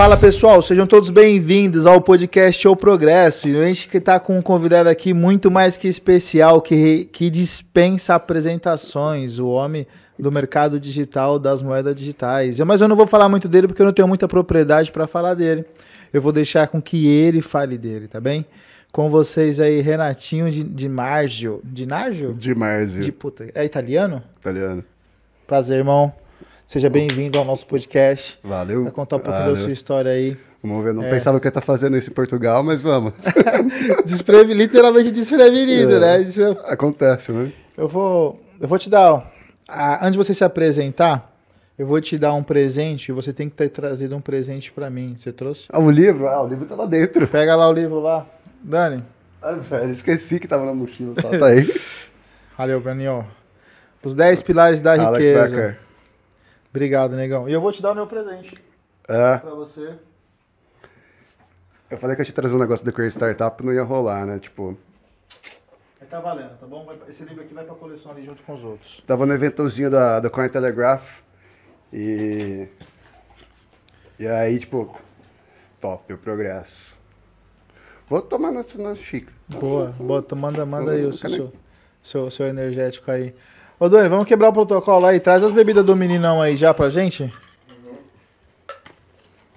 [0.00, 3.46] Fala pessoal, sejam todos bem-vindos ao podcast O Progresso.
[3.46, 8.14] E a gente está com um convidado aqui muito mais que especial, que, que dispensa
[8.14, 9.86] apresentações, o homem
[10.18, 12.58] do mercado digital das moedas digitais.
[12.58, 15.06] Eu, mas eu não vou falar muito dele porque eu não tenho muita propriedade para
[15.06, 15.66] falar dele.
[16.10, 18.46] Eu vou deixar com que ele fale dele, tá bem?
[18.90, 21.60] Com vocês aí, Renatinho de, de Margio.
[21.62, 22.32] De Nargio?
[22.32, 23.02] De Marzio.
[23.02, 23.50] De puta.
[23.54, 24.22] É italiano?
[24.38, 24.82] Italiano.
[25.46, 26.10] Prazer, irmão.
[26.70, 28.38] Seja bem-vindo ao nosso podcast.
[28.44, 28.84] Valeu.
[28.84, 29.56] Vai contar um pouquinho Valeu.
[29.56, 30.36] da sua história aí.
[30.62, 30.94] Vamos ver.
[30.94, 31.10] Não É.
[31.10, 33.12] pensava que ia estar fazendo isso em Portugal, mas vamos.
[34.06, 35.98] Despreve, literalmente desprevenido, É.
[35.98, 36.20] né?
[36.22, 37.50] Isso eu- Acontece, né?
[37.76, 39.32] Eu vou, eu vou te dar,
[40.00, 41.34] antes de você se apresentar,
[41.76, 44.88] eu vou te dar um presente e você tem que ter trazido um presente pra
[44.88, 45.16] mim.
[45.18, 45.64] Você trouxe?
[45.72, 46.28] Ah, o livro?
[46.28, 47.26] Ah, o livro tá lá dentro.
[47.26, 48.24] Pega lá o livro lá.
[48.62, 49.02] Dani,
[49.42, 51.16] Ah, velho, esqueci que tava na mochila.
[51.16, 51.68] Tá, tá aí.
[52.56, 53.26] valeu, Beninho.
[54.04, 55.56] Os 10 pilares da Alex riqueza.
[55.56, 55.89] Becker.
[56.70, 57.48] Obrigado, negão.
[57.48, 58.54] E eu vou te dar o meu presente
[59.08, 59.94] É, pra você.
[61.90, 64.24] eu falei que eu ia te trazer um negócio do Crazy Startup, não ia rolar,
[64.26, 64.38] né?
[64.38, 64.76] Tipo,
[66.00, 66.86] Aí tá valendo, tá bom?
[67.08, 69.02] Esse livro aqui vai pra coleção ali junto com os outros.
[69.06, 71.20] tava no eventozinho da, da Cointelegraph
[71.92, 72.68] e...
[74.18, 74.94] E aí, tipo,
[75.80, 76.94] top, o progresso.
[78.08, 79.34] Vou tomar na, na xícara.
[79.48, 81.52] Boa, bota, manda, manda aí o seu,
[82.02, 83.34] seu, seu energético aí.
[83.82, 85.18] Ô, Dani, vamos quebrar o protocolo aí.
[85.18, 87.32] Traz as bebidas do meninão aí já pra gente.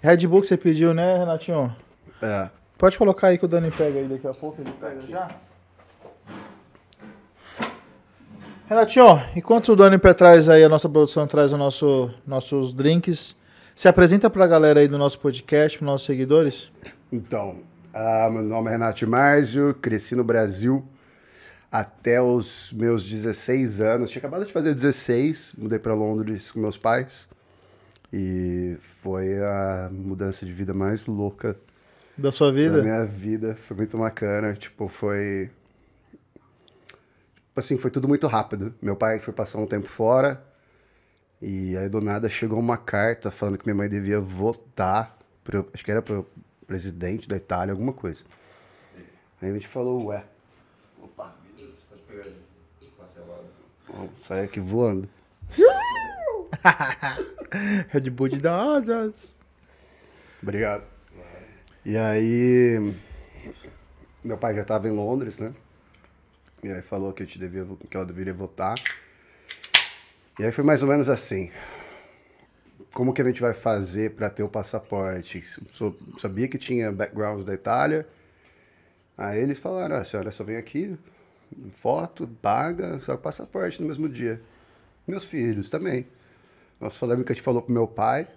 [0.02, 1.76] Red Bull que você pediu, né, Renatinho?
[2.22, 2.50] É.
[2.78, 4.62] Pode colocar aí que o Dani pega aí daqui a pouco.
[4.62, 5.28] Ele pega já.
[8.70, 13.36] Renatinho, enquanto o Dani Pé traz aí, a nossa produção traz o nosso, nossos drinks,
[13.76, 16.72] se apresenta pra galera aí do nosso podcast, pros nossos seguidores.
[17.12, 17.58] Então,
[17.94, 20.88] ah, meu nome é Renato Marzio, cresci no Brasil
[21.74, 24.12] até os meus 16 anos.
[24.12, 27.28] Tinha acabado de fazer 16, mudei para Londres com meus pais.
[28.12, 31.58] E foi a mudança de vida mais louca
[32.18, 32.84] Da sua da vida?
[32.84, 33.56] minha vida.
[33.56, 34.54] Foi muito bacana.
[34.54, 35.50] Tipo, foi.
[37.48, 38.74] Tipo assim, foi tudo muito rápido.
[38.82, 40.44] Meu pai foi passar um tempo fora.
[41.42, 45.18] E aí do nada chegou uma carta falando que minha mãe devia votar.
[45.44, 46.26] Pro, acho que era pro
[46.68, 48.24] presidente da Itália, alguma coisa.
[49.42, 50.24] Aí a gente falou, ué.
[51.02, 51.36] Opa,
[54.18, 55.10] Sair aqui voando.
[57.90, 59.40] Red Bull de dadas.
[60.42, 60.84] Obrigado.
[61.86, 62.94] E aí,
[64.24, 65.54] meu pai já estava em Londres, né?
[66.64, 68.76] E aí falou que, eu te devia, que ela deveria votar.
[70.40, 71.52] E aí foi mais ou menos assim.
[72.94, 75.44] Como que a gente vai fazer para ter o passaporte?
[75.74, 78.08] Sou- sabia que tinha backgrounds da Itália.
[79.18, 80.98] Aí eles falaram, ah, a senhora só vem aqui,
[81.72, 84.42] foto, paga, só passaporte no mesmo dia.
[85.08, 86.06] Meus filhos também.
[86.80, 88.28] Eu só lembro que a gente falou pro meu pai,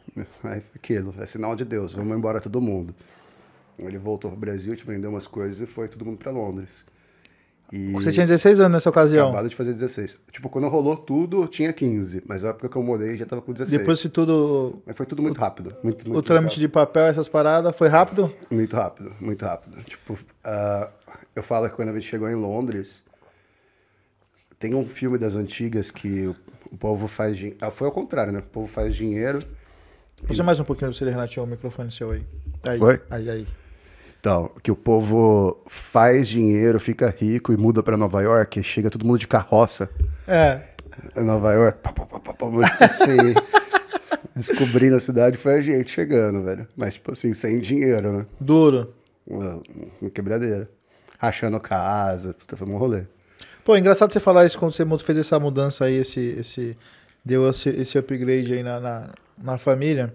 [0.45, 2.95] aí aquilo, é sinal de Deus, vamos embora todo mundo.
[3.79, 6.85] Ele voltou pro Brasil, gente vendeu umas coisas e foi todo mundo pra Londres.
[7.73, 9.29] E Você tinha 16 anos nessa ocasião.
[9.29, 10.21] acabado de fazer 16.
[10.31, 13.43] Tipo, quando rolou tudo, eu tinha 15, mas na época que eu mudei já tava
[13.43, 13.81] com 16.
[13.81, 15.75] Depois de tudo, Mas foi tudo muito rápido.
[15.83, 18.33] Muito, muito o trâmite de papel, essas paradas, foi rápido?
[18.51, 19.83] muito rápido, muito rápido.
[19.83, 20.89] Tipo, ah,
[21.35, 23.03] eu falo que quando a gente chegou em Londres,
[24.59, 26.27] tem um filme das antigas que
[26.71, 27.59] o, povo faz dinheiro.
[27.61, 28.41] Ah, foi ao contrário, né?
[28.41, 29.39] O povo faz dinheiro.
[30.27, 32.25] Puxa mais um pouquinho pra você, Renatinho, o microfone seu aí.
[32.63, 33.01] aí Foi?
[33.11, 33.47] Aí, aí.
[34.19, 38.91] Então, que o povo faz dinheiro, fica rico e muda pra Nova York, e chega
[38.91, 39.89] todo mundo de carroça
[40.27, 40.63] É,
[41.15, 41.79] Nova York.
[41.81, 42.47] Pá, pá, pá, pá,
[42.81, 43.35] assim,
[44.35, 46.67] descobrindo a cidade foi a gente chegando, velho.
[46.77, 48.27] Mas, tipo assim, sem dinheiro, né?
[48.41, 48.95] duro.
[49.27, 49.63] Uma,
[50.01, 50.69] uma quebradeira.
[51.19, 53.05] Rachando casa, puta, foi um rolê.
[53.67, 56.79] Pô, engraçado você falar isso quando você fez essa mudança aí, esse, esse
[57.25, 60.15] deu esse, esse upgrade aí na, na, na família.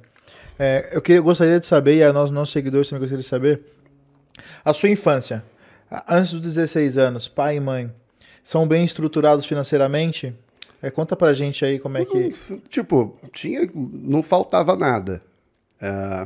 [0.58, 3.62] É, eu queria, gostaria de saber, e a nós, nossos seguidores também gostariam de saber,
[4.64, 5.44] a sua infância,
[6.08, 7.92] antes dos 16 anos, pai e mãe,
[8.42, 10.34] são bem estruturados financeiramente?
[10.82, 12.34] É, conta pra gente aí como é que...
[12.70, 13.70] Tipo, tinha.
[13.76, 15.22] Não faltava nada.
[15.82, 16.26] É,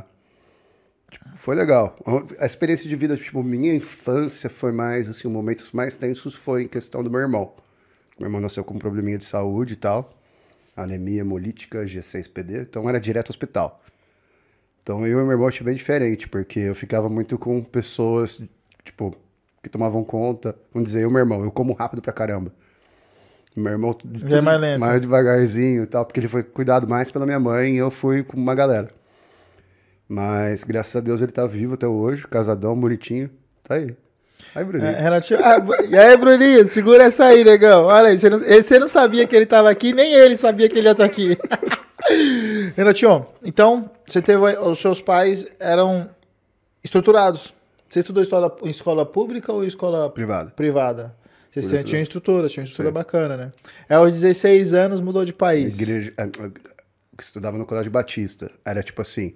[1.10, 1.96] tipo, foi legal.
[2.38, 6.68] A experiência de vida, tipo, minha infância foi mais, assim, momentos mais tensos foi em
[6.68, 7.52] questão do meu irmão.
[8.18, 10.12] Meu irmão nasceu com um probleminha de saúde e tal.
[10.76, 13.82] Anemia hemolítica, G6PD, então era direto ao hospital.
[14.82, 18.40] Então eu e meu irmão achei bem diferente, porque eu ficava muito com pessoas,
[18.84, 19.16] tipo,
[19.62, 20.54] que tomavam conta.
[20.72, 22.52] Vamos dizer, eu e meu irmão, eu como rápido pra caramba.
[23.56, 24.78] Meu irmão tudo Já é mais lento.
[24.80, 28.22] mais devagarzinho e tal, porque ele foi cuidado mais pela minha mãe e eu fui
[28.22, 28.90] com uma galera.
[30.08, 33.30] Mas graças a Deus ele tá vivo até hoje, casadão, bonitinho.
[33.64, 33.94] Tá aí.
[34.54, 34.88] Aí, Bruninho.
[34.90, 35.56] É, Renatinho, ah,
[35.88, 37.84] e aí, Bruninho, segura essa aí, negão.
[37.84, 40.78] Olha aí, você não, você não sabia que ele tava aqui, nem ele sabia que
[40.78, 41.36] ele ia estar aqui.
[42.76, 44.40] Renatinho, então, você teve.
[44.58, 46.08] Os seus pais eram
[46.84, 47.54] estruturados.
[47.88, 50.50] Você estudou escola, em escola pública ou escola Privado.
[50.52, 51.14] privada?
[51.52, 52.94] Vocês Por tinham, estrutura, tinham estrutura Sim.
[52.94, 53.52] bacana, né?
[53.88, 55.80] É, aos 16 anos mudou de país.
[55.80, 56.12] Igreja.
[56.18, 56.50] eh, eh,
[57.18, 58.50] Estudava no Colégio Batista.
[58.64, 59.34] Era tipo assim.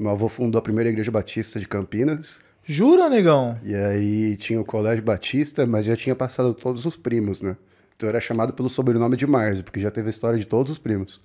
[0.00, 2.40] Meu avô fundou a primeira igreja batista de Campinas.
[2.64, 3.58] Jura, negão?
[3.62, 7.54] E aí tinha o Colégio Batista, mas já tinha passado todos os primos, né?
[7.94, 10.78] Então era chamado pelo sobrenome de Márcio, porque já teve a história de todos os
[10.78, 11.20] primos.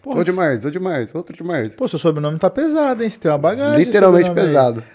[0.00, 0.20] Porra.
[0.20, 1.76] Ô de Márcio, ô de Márcio, outro de Márcio.
[1.76, 3.08] Pô, seu sobrenome tá pesado, hein?
[3.08, 3.84] Você tem uma bagagem.
[3.84, 4.82] Literalmente pesado.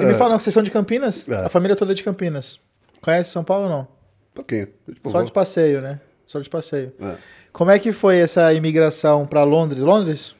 [0.00, 1.24] E me fala, vocês são de Campinas?
[1.28, 1.46] É.
[1.46, 2.60] A família toda é de Campinas.
[3.00, 3.88] Conhece São Paulo ou não?
[4.32, 4.68] Pouquinho.
[4.86, 6.00] Tipo, Só vou- de passeio, né?
[6.24, 6.92] Só de passeio.
[7.00, 7.16] É.
[7.52, 9.80] Como é que foi essa imigração pra Londres?
[9.80, 10.36] Londres?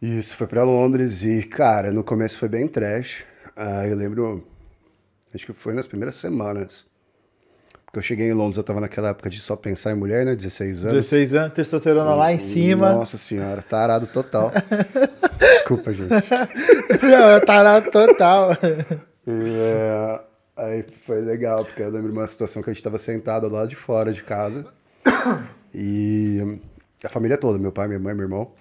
[0.00, 3.24] Isso, foi pra Londres e, cara, no começo foi bem trash.
[3.56, 4.46] Ah, eu lembro,
[5.34, 6.86] acho que foi nas primeiras semanas.
[7.84, 10.36] Porque eu cheguei em Londres, eu tava naquela época de só pensar em mulher, né?
[10.36, 10.94] 16 anos.
[10.94, 12.92] 16 anos, testosterona lá em cima.
[12.92, 14.52] Nossa senhora, tarado total.
[15.40, 16.10] Desculpa, gente.
[16.10, 18.50] Não, tarado total.
[19.26, 20.20] É,
[20.56, 23.74] aí foi legal, porque eu lembro uma situação que a gente tava sentado lá de
[23.74, 24.66] fora de casa.
[25.74, 26.60] E
[27.02, 28.52] a família toda, meu pai, minha mãe, meu irmão.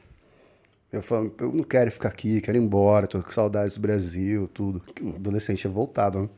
[0.92, 4.48] Eu falando, eu não quero ficar aqui, quero ir embora, tô com saudades do Brasil,
[4.48, 4.82] tudo.
[5.16, 6.30] Adolescente é voltado, né?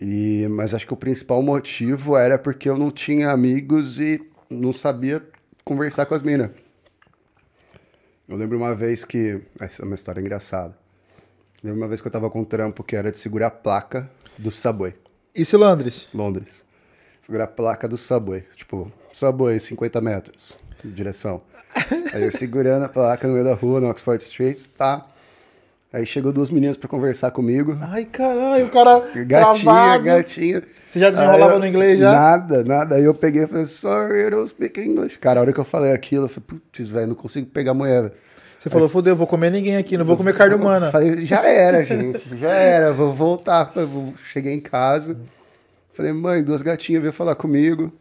[0.00, 4.20] E, mas acho que o principal motivo era porque eu não tinha amigos e
[4.50, 5.22] não sabia
[5.64, 6.50] conversar com as minas.
[8.28, 9.40] Eu lembro uma vez que.
[9.60, 10.76] Essa é uma história engraçada.
[11.62, 13.50] Eu lembro uma vez que eu tava com um trampo que era de segurar a
[13.50, 14.94] placa do Subway,
[15.34, 16.08] Isso, Londres?
[16.12, 16.64] Londres.
[17.20, 18.44] Segurar a placa do Subway.
[18.56, 21.40] Tipo, Subway, 50 metros direção.
[22.12, 25.06] Aí eu segurando a placa no meio da rua, no Oxford Street, tá.
[25.92, 27.76] Aí chegou duas meninas pra conversar comigo.
[27.82, 30.04] Ai, caralho, o cara Gatinha, travado.
[30.04, 30.62] gatinha.
[30.90, 32.10] Você já desenrolava eu- no inglês já?
[32.12, 32.94] Nada, nada.
[32.94, 35.18] Aí eu peguei e falei, sorry, I don't speak English.
[35.18, 38.02] Cara, a hora que eu falei aquilo, eu falei, putz, velho, não consigo pegar mulher,
[38.04, 38.14] velho.
[38.58, 40.90] Você falou, fodeu, vou comer ninguém aqui, não vou comer carne humana.
[40.90, 43.70] Falei, já era, gente, já era, vou voltar.
[44.32, 45.16] Cheguei em casa,
[45.92, 47.92] falei, mãe, duas gatinhas veio falar comigo,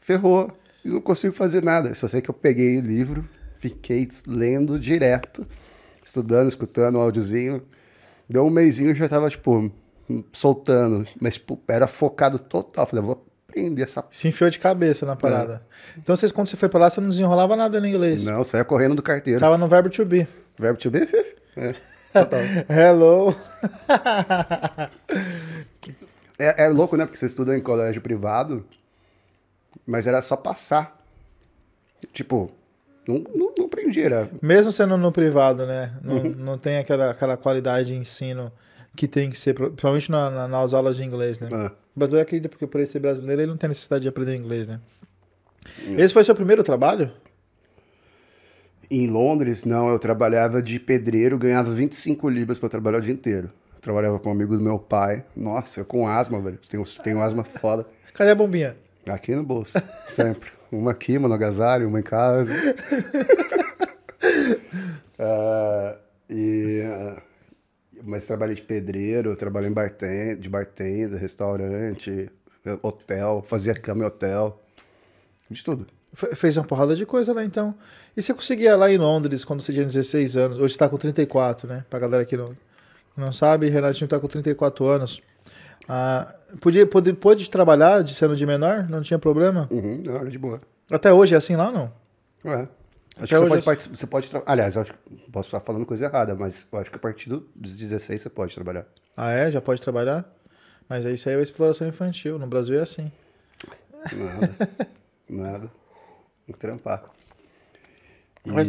[0.00, 0.50] ferrou,
[0.84, 1.94] eu não consigo fazer nada.
[1.94, 3.28] Só sei que eu peguei o livro,
[3.58, 5.46] fiquei lendo direto,
[6.04, 7.62] estudando, escutando o áudiozinho.
[8.28, 9.70] Deu um mêsinho, eu já tava, tipo,
[10.32, 12.86] soltando, mas tipo, era focado total.
[12.86, 14.04] Falei, eu vou aprender essa...
[14.10, 15.62] Se enfiou de cabeça na parada.
[15.98, 18.24] Então, vocês, quando você foi pra lá, você não desenrolava nada no inglês.
[18.24, 19.40] Não, saia correndo do carteiro.
[19.40, 20.26] Tava no verbo to be.
[20.58, 21.08] Verbo to be?
[21.56, 21.74] É,
[22.12, 22.40] total.
[22.70, 23.34] Hello.
[26.38, 27.04] É, é louco, né?
[27.04, 28.64] Porque você estuda em colégio privado,
[29.86, 30.98] mas era só passar.
[32.12, 32.50] Tipo,
[33.06, 34.30] não, não, não aprendi, era.
[34.42, 35.94] Mesmo sendo no privado, né?
[36.02, 36.30] Não, Uhum.
[36.36, 38.50] não tem aquela, aquela qualidade de ensino
[38.96, 41.48] que tem que ser, principalmente na- na- nas aulas de inglês, né?
[41.52, 44.34] Ah, O brasileiro acredita porque por ele ser brasileiro, ele não tem necessidade de aprender
[44.36, 44.80] inglês, né?
[45.86, 45.94] Hum.
[45.98, 47.12] Esse foi seu primeiro trabalho?
[48.90, 53.50] Em Londres, não, eu trabalhava de pedreiro, ganhava 25 libras pra trabalhar o dia inteiro.
[53.76, 55.24] Eu trabalhava com um amigo do meu pai.
[55.36, 56.58] Nossa, eu com asma, velho.
[56.68, 57.86] Tenho, tenho asma foda.
[58.12, 58.76] Cadê a bombinha?
[59.08, 59.72] Aqui no bolso,
[60.08, 60.50] sempre.
[60.70, 62.50] Uma aqui, uma no agasalho, uma em casa.
[65.18, 65.98] Ah,
[66.30, 67.22] e, ah,
[68.02, 72.30] mas trabalhei de pedreiro, trabalhei em bartender, de bartender, restaurante,
[72.82, 74.60] hotel, fazia cama em hotel,
[75.50, 75.86] de tudo.
[76.14, 77.74] Fe- Fez uma porrada de coisa lá, então.
[78.16, 80.96] E você conseguia lá em Londres, quando você tinha 16 anos, hoje você tá com
[80.96, 81.84] 34, né?
[81.90, 82.56] Pra galera que não,
[83.16, 85.20] não sabe, Renatinho tá com 34 anos.
[85.92, 88.88] Ah, podia, pode trabalhar de sendo de menor?
[88.88, 89.66] Não tinha problema?
[89.72, 90.60] Uhum, não, era de boa.
[90.88, 91.92] Até hoje é assim lá, não?
[92.44, 92.68] Ué.
[93.16, 95.48] Até Acho que você hoje pode, é- você pode tra- Aliás, eu acho que posso
[95.48, 98.54] estar falando coisa errada, mas eu acho que a partir do- dos 16 você pode
[98.54, 98.86] trabalhar.
[99.16, 99.50] Ah, é?
[99.50, 100.24] Já pode trabalhar?
[100.88, 102.38] Mas isso aí é exploração infantil.
[102.38, 103.10] No Brasil é assim.
[104.12, 104.56] Nada.
[105.28, 105.70] nada.
[106.46, 107.02] Tem que trampar.
[108.44, 108.68] E, Mas-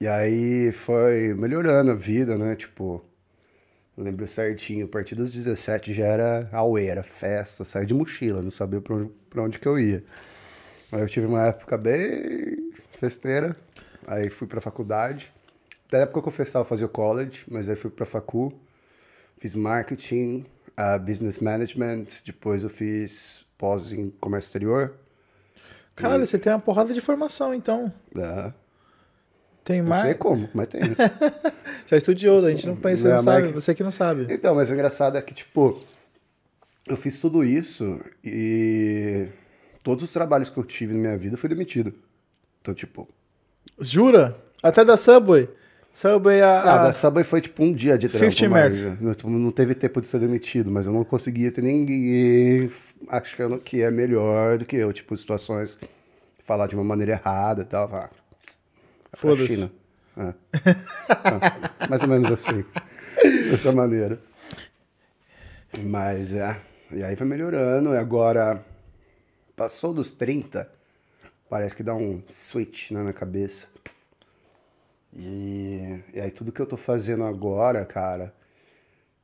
[0.00, 2.56] e aí foi melhorando a vida, né?
[2.56, 3.04] Tipo,
[3.98, 8.40] eu lembro certinho, a partir dos 17 já era auê, era festa, sair de mochila,
[8.40, 10.04] não sabia pra onde, pra onde que eu ia.
[10.92, 13.56] Aí eu tive uma época bem festeira,
[14.06, 15.32] aí fui pra faculdade.
[15.90, 18.52] Da época que eu festava, eu fazia o college, mas aí fui pra facu,
[19.36, 24.94] fiz marketing, ah, business management, depois eu fiz pós em comércio exterior.
[25.96, 27.92] Caralho, você tem uma porrada de formação, então.
[28.16, 28.52] Ah,
[29.68, 30.16] Tem não sei mais.
[30.16, 30.80] como, mas tem.
[31.86, 33.42] Já estudou, a gente não pensa, você não Não, sabe.
[33.42, 34.26] mas- Você que não sabe.
[34.30, 35.78] Então, mas o engraçado é que, tipo,
[36.88, 39.26] eu fiz tudo isso e
[39.82, 41.92] todos os trabalhos que eu tive na minha vida eu fui demitido.
[42.62, 43.06] Então, tipo,
[43.78, 44.36] Jura?
[44.62, 45.48] Até da Subway.
[45.92, 46.48] Subway a.
[46.62, 48.30] ah, a- da Subway foi tipo um dia de trampo.
[48.30, 49.22] 50 mas, minutes.
[49.24, 52.70] não, não teve tempo de ser demitido, mas eu não conseguia ter ninguém
[53.08, 55.78] achando que é melhor do que eu, tipo, situações
[56.44, 57.90] falar de uma maneira errada e tal.
[57.92, 58.27] Ah, é
[59.14, 59.54] Foda-se.
[59.54, 59.72] China.
[60.16, 60.34] É.
[61.08, 62.64] Ah, mais ou menos assim.
[63.50, 64.20] Dessa maneira.
[65.78, 66.60] Mas é.
[66.90, 67.94] E aí foi melhorando.
[67.94, 68.64] E agora,
[69.54, 70.70] passou dos 30,
[71.48, 73.68] parece que dá um switch né, na cabeça.
[75.12, 78.32] E, e aí tudo que eu tô fazendo agora, cara,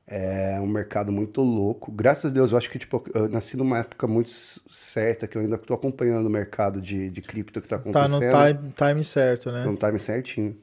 [0.06, 1.90] é um mercado muito louco.
[1.90, 4.30] Graças a Deus, eu acho que tipo, eu nasci numa época muito
[4.70, 8.16] certa, que eu ainda tô acompanhando o mercado de, de cripto que tá Tá no
[8.16, 8.56] acontecendo.
[8.58, 9.64] time, time certo, né?
[9.64, 10.56] No time certinho.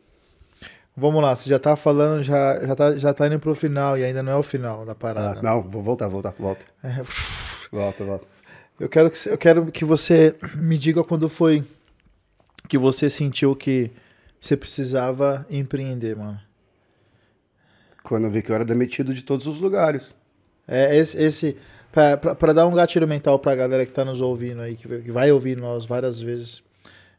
[0.95, 4.03] Vamos lá, você já tá falando, já, já, tá, já tá indo pro final e
[4.03, 5.41] ainda não é o final da Ah, parada.
[5.41, 6.65] não, vou voltar, voltar, volta.
[6.83, 7.01] É,
[7.71, 8.25] Volta, volta.
[8.77, 11.63] Eu quero, que, eu quero que você me diga quando foi
[12.67, 13.89] que você sentiu que
[14.39, 16.39] você precisava empreender, mano.
[18.03, 20.15] Quando eu vi que eu era demitido de todos os lugares.
[20.67, 21.58] É esse, esse
[21.91, 25.31] pra dar um gatilho mental pra galera que tá nos ouvindo aí, que, que vai
[25.31, 26.63] ouvir nós várias vezes.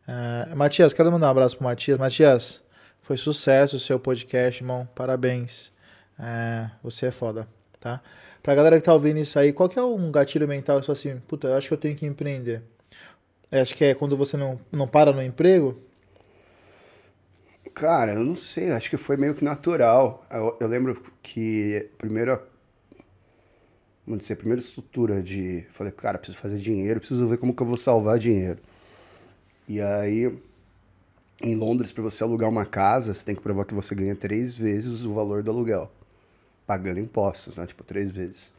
[0.07, 1.99] É, Matias, quero mandar um abraço pro Matias.
[1.99, 2.63] Matias,
[3.03, 4.89] foi sucesso o seu podcast, irmão.
[4.95, 5.71] Parabéns.
[6.19, 7.47] É, você é foda,
[7.81, 8.01] tá?
[8.43, 11.11] Pra galera que tá ouvindo isso aí, qual que é um gatilho mental que você
[11.11, 12.63] assim, puta, eu acho que eu tenho que empreender?
[13.51, 15.79] É, acho que é quando você não, não para no emprego?
[17.75, 20.27] Cara, eu não sei, acho que foi meio que natural.
[20.31, 22.39] Eu, eu lembro que primeiro,
[24.07, 27.67] vamos dizer, primeira estrutura de, falei, cara, preciso fazer dinheiro, preciso ver como que eu
[27.67, 28.59] vou salvar dinheiro.
[29.69, 30.37] E aí,
[31.43, 34.55] em Londres, para você alugar uma casa, você tem que provar que você ganha três
[34.57, 35.91] vezes o valor do aluguel,
[36.67, 37.67] pagando impostos, né?
[37.67, 38.51] Tipo, três vezes.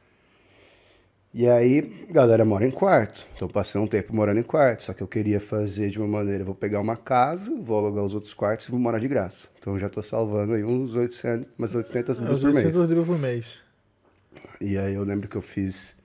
[1.34, 3.26] E aí, a galera mora em quarto.
[3.36, 4.84] Então, passei um tempo morando em quarto.
[4.84, 8.14] Só que eu queria fazer de uma maneira: vou pegar uma casa, vou alugar os
[8.14, 9.48] outros quartos e vou morar de graça.
[9.60, 12.66] Então, eu já tô salvando aí uns 800, umas 800 libras por mês.
[12.68, 13.62] 800 libras por mês.
[14.62, 15.96] E aí, eu lembro que eu fiz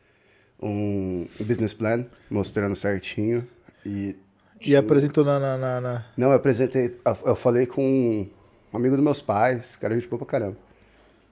[0.60, 3.46] um business plan mostrando certinho.
[3.84, 4.16] E.
[4.60, 6.96] E apresentou na, na, na- na- Não, eu apresentei.
[7.04, 8.26] Eu eu falei com
[8.72, 10.56] um amigo dos meus pais, cara, gente boa pra caramba.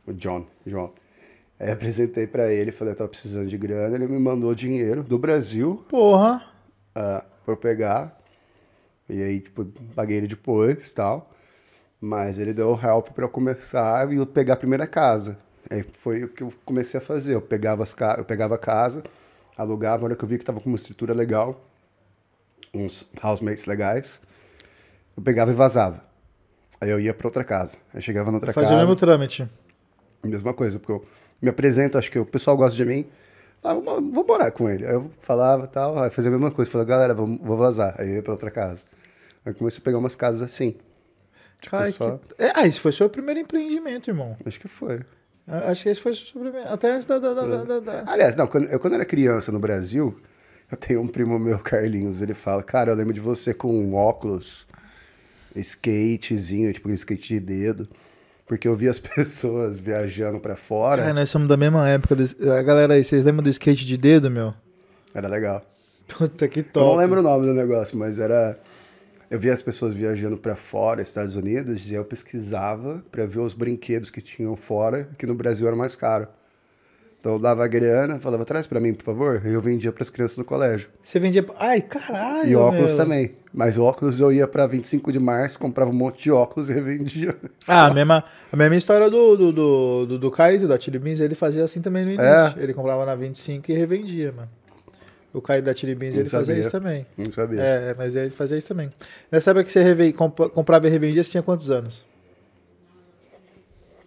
[0.07, 0.47] O John.
[0.67, 0.93] João.
[1.59, 3.97] Aí apresentei pra ele, falei, eu tava precisando de grana.
[3.97, 6.45] Ele me mandou dinheiro do Brasil Porra!
[6.95, 8.19] ah, pra eu pegar.
[9.09, 11.31] E aí, tipo, paguei ele depois e tal.
[12.01, 15.39] Mas ele deu help pra eu começar e eu pegar a primeira casa.
[15.71, 17.35] Aí foi o que eu comecei a fazer.
[17.35, 18.17] Eu pegava, as ca...
[18.19, 19.03] eu pegava a casa,
[19.57, 21.65] alugava, na hora que eu vi que tava com uma estrutura legal,
[22.75, 24.21] uns housemates legais,
[25.17, 26.05] eu pegava e vazava.
[26.81, 27.79] Aí eu ia pra outra casa.
[27.95, 28.83] Aí chegava na outra Fazia o casa.
[28.83, 29.49] mesmo trâmite.
[30.23, 31.07] Mesma coisa, porque eu
[31.41, 33.07] me apresento, acho que o pessoal gosta de mim.
[33.63, 34.87] Ah, vou, morar com ele.
[34.87, 36.71] Aí eu falava e tal, aí fazia a mesma coisa.
[36.71, 37.95] Falei, galera, vou, vou vazar.
[37.99, 38.85] Aí eu ia pra outra casa.
[39.45, 40.77] Aí comecei a pegar umas casas assim.
[41.61, 42.19] Tipo, Ai, só...
[42.19, 44.37] que- é, ah, esse foi seu primeiro empreendimento, irmão.
[44.45, 45.01] Acho que foi.
[45.49, 46.69] Ah, Acho que esse foi seu primeiro.
[46.69, 47.19] Até antes da.
[47.19, 50.17] da, da, da- da- da- Aliás, não, quando, eu quando era criança no Brasil,
[50.71, 53.95] eu tenho um primo meu, Carlinhos, ele fala, cara, eu lembro de você com um
[53.95, 54.67] óculos,
[55.55, 57.89] skatezinho, tipo um skate de dedo.
[58.47, 61.03] Porque eu vi as pessoas viajando pra fora.
[61.03, 62.15] Cara, nós somos da mesma época.
[62.59, 64.55] A galera aí, vocês lembram do skate de dedo, meu?
[65.15, 65.63] Era legal.
[66.07, 66.87] Puta que Eu top.
[66.87, 68.59] não lembro o nome do negócio, mas era.
[69.29, 73.55] Eu via as pessoas viajando pra fora, Estados Unidos, e eu pesquisava pra ver os
[73.55, 76.29] brinquedos que tinham fora, que no Brasil era mais caro.
[77.27, 80.39] Então eu dava grana, falava, traz pra mim, por favor, e eu vendia pras crianças
[80.39, 80.89] no colégio.
[81.03, 81.45] Você vendia.
[81.59, 82.49] Ai, caralho.
[82.49, 82.97] E óculos meu.
[82.97, 83.33] também.
[83.53, 87.37] Mas óculos eu ia pra 25 de março, comprava um monte de óculos e revendia.
[87.67, 91.19] Ah, a mesma, a mesma história do, do, do, do, do Caído, da Chili Beans,
[91.19, 92.25] ele fazia assim também no início.
[92.25, 92.55] É.
[92.59, 94.49] Ele comprava na 25 e revendia, mano.
[95.35, 96.61] O Caído da Chili Beans, Não ele fazia sabia.
[96.63, 97.07] isso também.
[97.19, 97.61] Não sabia.
[97.61, 98.89] É, mas ele fazia isso também.
[99.33, 102.05] Nessa época que você comp- comprava e revendia, você tinha quantos anos?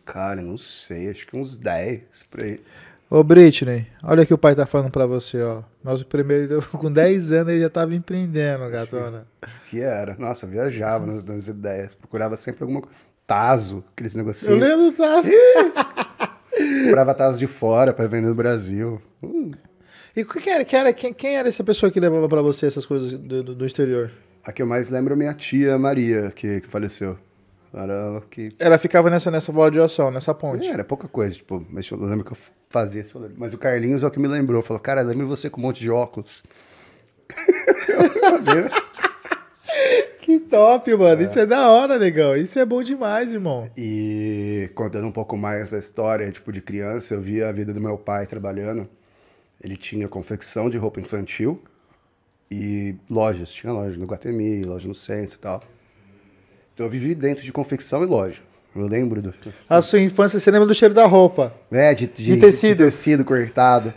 [0.05, 2.61] Cara, não sei, acho que uns 10 por aí.
[3.09, 5.63] Ô, Britney, olha o que o pai tá falando pra você, ó.
[5.83, 9.25] Nosso primeiro, com 10 anos, ele já tava empreendendo, gatona.
[9.69, 10.15] Que era.
[10.19, 11.95] Nossa, eu viajava nas, nas ideias.
[11.95, 12.95] Procurava sempre alguma coisa.
[13.25, 14.59] Tazo, aqueles Eu negocinhos.
[14.59, 15.21] lembro, tá?
[16.85, 19.01] Comprava tazo de fora pra vender no Brasil.
[19.23, 19.51] Hum.
[20.15, 22.85] E quem era, quem, era, quem, quem era essa pessoa que levava pra você essas
[22.85, 24.11] coisas do, do- do exterior?
[24.43, 27.17] A que eu mais lembro é minha tia Maria, que, que faleceu.
[27.73, 28.51] Era ela que.
[28.57, 30.67] Ela ficava nessa, nessa bola de oração, nessa ponte.
[30.67, 32.37] É, era pouca coisa, tipo, mas eu lembro que eu
[32.69, 33.29] fazia esse rolê.
[33.37, 34.61] Mas o Carlinhos é o que me lembrou.
[34.61, 36.43] Falou, cara, lembro você com um monte de óculos.
[40.29, 41.23] Que top, mano.
[41.23, 42.37] Isso é da hora, legal.
[42.37, 43.67] Isso é bom demais, irmão.
[43.75, 47.81] E contando um pouco mais da história, tipo, de criança, eu via a vida do
[47.81, 48.87] meu pai trabalhando.
[49.59, 51.59] Ele tinha confecção de roupa infantil
[52.51, 53.51] e lojas.
[53.51, 55.63] Tinha loja no Guatemi, loja no centro e tal.
[56.79, 58.39] Então eu vivi dentro de confecção e loja.
[58.73, 59.33] Eu lembro do...
[59.69, 61.53] A sua infância, você lembra do cheiro da roupa?
[61.69, 62.77] É, de, de, De tecido.
[62.77, 63.93] de tecido cortado.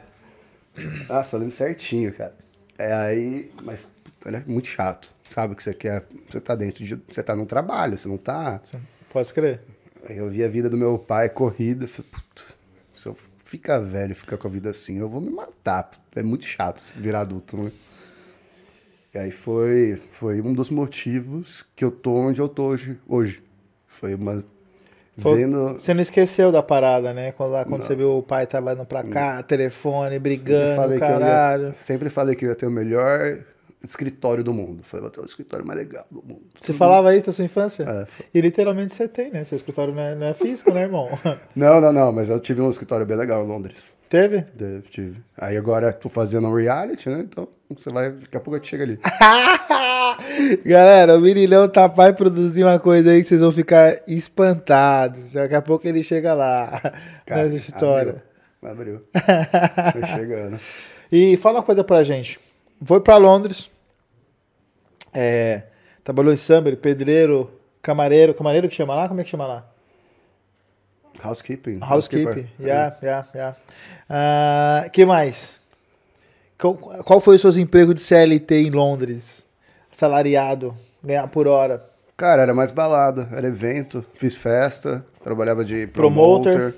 [1.08, 2.34] Nossa, eu lembro certinho, cara.
[2.76, 3.88] É aí, mas
[4.24, 5.12] é muito chato.
[5.30, 6.04] sabe o que você quer.
[6.28, 7.00] Você tá dentro de.
[7.08, 8.60] Você tá num trabalho, você não tá.
[9.12, 9.32] Pode.
[10.08, 11.86] Aí eu vi a vida do meu pai corrida.
[11.86, 12.42] Falei, "Puta,
[12.92, 15.88] se eu ficar velho e ficar com a vida assim, eu vou me matar.
[16.16, 17.70] É muito chato virar adulto, né?
[19.14, 22.98] E aí foi, foi um dos motivos que eu tô onde eu tô hoje.
[23.06, 23.42] hoje.
[23.86, 24.42] Foi uma.
[25.18, 25.74] Foi- Vendo.
[25.74, 27.32] Você não esqueceu da parada, né?
[27.32, 30.96] Quando, lá, quando você viu o pai tava indo pra cá, telefone, Sempre brigando, falei,
[30.96, 31.64] eu caralho.
[31.64, 33.40] ia, sempre falei que eu ia ter o melhor
[33.82, 34.82] escritório do mundo.
[34.82, 36.42] Falei, vou ter o escritório mais legal do mundo.
[36.60, 37.84] Você falava isso da sua infância?
[37.84, 38.06] É.
[38.34, 39.44] E literalmente você tem, né?
[39.44, 41.08] Seu escritório não é, não é físico, né, irmão?
[41.54, 43.92] Não, não, não, mas eu tive um escritório bem legal em Londres.
[44.08, 44.42] Teve?
[44.42, 45.22] Teve, tive.
[45.38, 47.20] Aí agora tô fazendo um reality, né?
[47.20, 48.98] Então você vai, daqui a pouco gente chega ali.
[50.64, 55.32] Galera, o Mirilhão tá vai produzir uma coisa aí que vocês vão ficar espantados.
[55.32, 56.80] Daqui a pouco ele chega lá
[57.24, 58.22] Cara, nessa história.
[58.62, 59.02] Abriu.
[59.14, 60.00] abriu.
[60.00, 60.60] Tô chegando.
[61.10, 62.38] E fala uma coisa pra gente.
[62.84, 63.70] Foi pra Londres.
[65.12, 65.64] É,
[66.02, 67.50] trabalhou em Summer, pedreiro,
[67.82, 68.34] camareiro.
[68.34, 69.08] Camareiro que chama lá?
[69.08, 69.66] Como é que chama lá?
[71.22, 71.78] Housekeeping.
[71.82, 72.48] Housekeeping.
[72.58, 73.56] Yeah, yeah, yeah.
[74.08, 75.60] Ah, que mais?
[76.58, 79.46] Qual, qual foi os seus empregos de CLT em Londres?
[79.90, 81.84] Salariado, ganhar por hora.
[82.16, 86.52] Cara, era mais balada, era evento, fiz festa, trabalhava de Promoter.
[86.52, 86.72] promoter.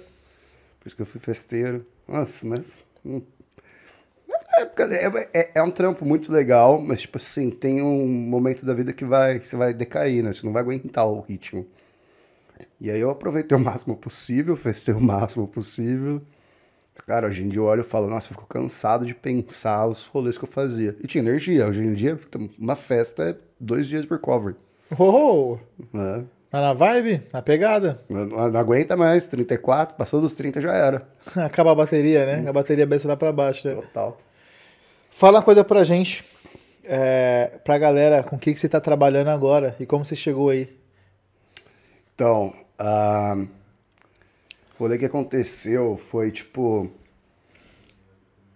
[0.80, 1.86] Por isso que eu fui festeiro.
[2.08, 2.60] Nossa, mas.
[4.58, 4.62] É,
[4.94, 8.92] é, é- é um trampo muito legal, mas, tipo assim, tem um momento da vida
[8.92, 10.32] que vai, que você vai decair, né?
[10.32, 11.66] Você não vai aguentar o ritmo.
[12.80, 16.20] E aí eu aproveitei o máximo possível, festei o máximo possível.
[17.06, 20.06] Cara, hoje em dia eu olho e falo, nossa, eu fico cansado de pensar os
[20.06, 20.96] rolês que eu fazia.
[21.02, 21.66] E tinha energia.
[21.66, 22.18] Hoje em dia,
[22.58, 24.54] uma festa é dois dias por cover.
[24.96, 25.58] Oh,
[25.92, 26.25] Né?
[26.50, 27.23] tá na vibe?
[27.32, 28.00] Na pegada?
[28.08, 31.08] Não, não- aguenta mais, 34, passou dos 30 já era.
[31.34, 32.49] Acaba a bateria, né?
[32.49, 33.75] A bateria beça lá pra baixo, né?
[33.75, 34.16] Total.
[35.14, 36.24] Fala uma coisa pra gente.
[36.83, 40.50] É, pra galera, com o que, que você tá trabalhando agora e como você chegou
[40.50, 40.68] aí.
[42.12, 43.46] Então, ah,
[44.77, 46.90] o que aconteceu foi tipo.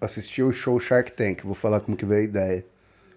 [0.01, 2.66] Assistir o show Shark Tank, vou falar como que veio a ideia.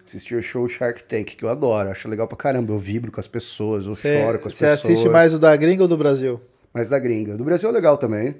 [0.06, 2.72] Assistir o show Shark Tank, que eu adoro, acho legal pra caramba.
[2.72, 4.92] Eu vibro com as pessoas, eu Você, choro com as você pessoas.
[4.92, 6.40] assiste mais o da gringa ou do Brasil?
[6.72, 7.36] Mais da gringa.
[7.36, 8.36] Do Brasil é legal também,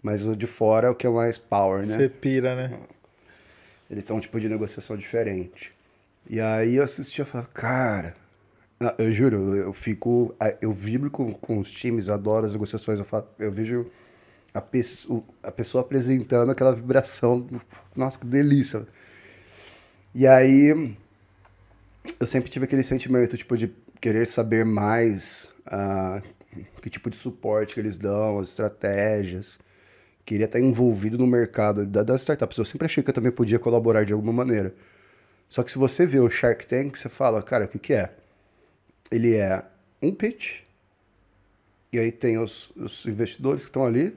[0.00, 1.84] mas o de fora é o que é mais power, né?
[1.96, 2.78] Você pira, né?
[3.90, 5.72] Eles são um tipo de negociação diferente.
[6.28, 8.16] E aí eu assisti e falava, cara,
[8.80, 10.34] não, eu juro, eu fico.
[10.60, 12.98] Eu vibro com, com os times, eu adoro as negociações.
[12.98, 13.86] Eu, falo, eu vejo
[14.54, 17.46] a, pesso- a pessoa apresentando aquela vibração.
[17.96, 18.86] Nossa, que delícia.
[20.14, 20.94] E aí
[22.18, 26.22] eu sempre tive aquele sentimento, tipo, de querer saber mais ah,
[26.82, 29.58] que tipo de suporte que eles dão, as estratégias.
[30.30, 32.56] Queria estar envolvido no mercado da- das startups.
[32.56, 34.72] Eu sempre achei que eu também podia colaborar de alguma maneira.
[35.48, 38.12] Só que se você vê o Shark Tank, você fala, cara, o que, que é?
[39.10, 39.60] Ele é
[40.00, 40.60] um pitch,
[41.92, 44.16] e aí tem os, os investidores que estão ali,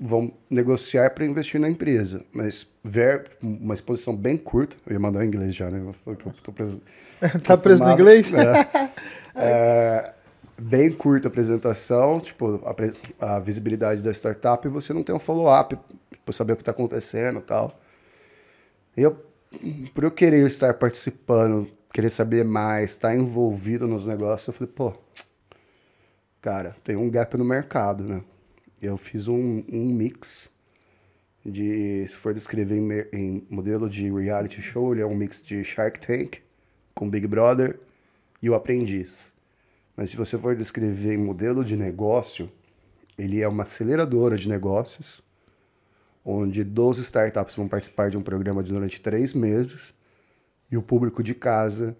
[0.00, 2.24] vão negociar para investir na empresa.
[2.32, 5.80] Mas ver uma exposição bem curta, eu ia mandar em inglês já, né?
[6.04, 6.80] Eu tô preso,
[7.44, 8.32] Tá preso no inglês?
[8.32, 8.90] É.
[9.38, 10.14] É,
[10.58, 12.60] bem curta a apresentação, tipo,
[13.20, 15.78] a, a visibilidade da startup e você não tem um follow-up
[16.24, 17.80] para saber o que está acontecendo e tal.
[18.96, 19.14] E eu,
[19.94, 24.94] por eu querer estar participando, querer saber mais, estar envolvido nos negócios, eu falei, pô,
[26.40, 28.22] cara, tem um gap no mercado, né?
[28.80, 30.50] Eu fiz um, um mix
[31.44, 35.64] de, se for descrever em, em modelo de reality show, ele é um mix de
[35.64, 36.38] Shark Tank
[36.94, 37.78] com Big Brother
[38.42, 39.35] e o Aprendiz.
[39.96, 42.50] Mas se você for descrever em modelo de negócio,
[43.16, 45.22] ele é uma aceleradora de negócios,
[46.24, 49.94] onde 12 startups vão participar de um programa durante três meses
[50.70, 51.96] e o público de casa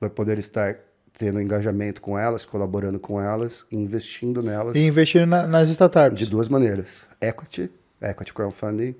[0.00, 0.78] vai poder estar
[1.12, 6.18] tendo engajamento com elas, colaborando com elas, investindo nelas E investindo na- nas startups.
[6.18, 7.70] de duas maneiras: equity,
[8.00, 8.94] equity crowdfunding,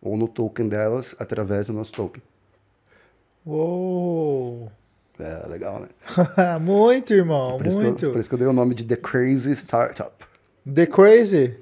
[0.00, 2.22] ou no token delas através do nosso token.
[3.44, 4.70] Uou!
[5.18, 5.88] É legal, né?
[6.60, 8.10] muito, irmão, Por que eu, muito.
[8.10, 10.12] por isso que eu dei o nome de The Crazy Startup.
[10.72, 11.56] The Crazy.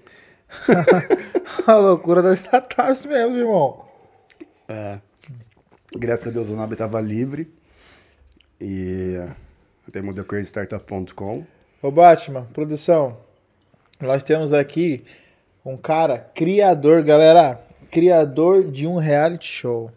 [1.67, 3.85] a loucura das startups mesmo, irmão.
[4.69, 4.99] É.
[5.97, 7.53] Graças a Deus o nome estava livre.
[8.61, 9.17] E
[9.93, 11.45] temos thecrazystartup.com.
[11.83, 13.19] Ô Batman, produção,
[14.01, 15.05] nós temos aqui
[15.65, 19.91] um cara criador, galera, criador de um reality show.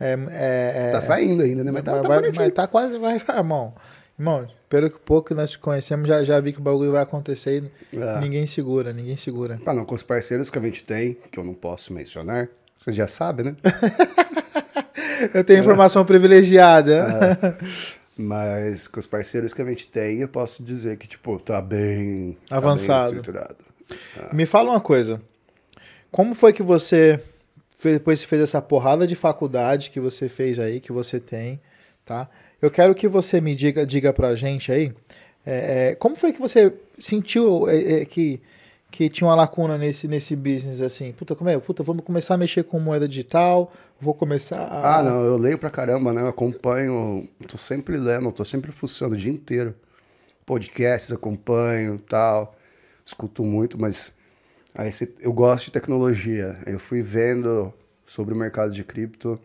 [0.00, 1.70] É, é, é- Tá saindo ainda, né?
[1.70, 3.74] Mas tá, tá vai- mas tá quase, vai, vai, irmão.
[4.18, 7.02] Irmão, pelo que pouco que nós te conhecemos, já, já vi que o bagulho vai
[7.02, 8.18] acontecer e É.
[8.20, 9.58] ninguém segura, ninguém segura.
[9.64, 12.92] Ah, não, com os parceiros que a gente tem, que eu não posso mencionar, você
[12.92, 13.56] já sabe, né?
[15.34, 17.58] Eu tenho informação privilegiada.
[18.16, 22.36] Mas com os parceiros que a gente tem, eu posso dizer que, tipo, tá bem
[22.48, 23.06] tá bem Avançado.
[23.14, 23.56] estruturado.
[24.32, 25.20] Me fala uma coisa.
[26.10, 27.20] Como foi que você
[27.88, 31.60] depois você fez essa porrada de faculdade que você fez aí, que você tem,
[32.04, 32.28] tá?
[32.60, 34.92] Eu quero que você me diga, diga pra gente aí,
[35.46, 38.40] é, é, como foi que você sentiu é, é, que,
[38.90, 41.12] que tinha uma lacuna nesse, nesse business assim?
[41.12, 41.58] Puta, como é?
[41.58, 44.98] Puta, vamos começar a mexer com moeda digital, vou começar a...
[44.98, 46.20] Ah, não, eu leio pra caramba, né?
[46.20, 49.74] Eu acompanho, tô sempre lendo, tô sempre fuçando o dia inteiro.
[50.44, 52.56] Podcasts acompanho tal,
[53.04, 54.12] escuto muito, mas
[54.74, 56.58] aí eu gosto de tecnologia.
[56.66, 57.72] Eu fui vendo
[58.06, 59.38] sobre o mercado de cripto.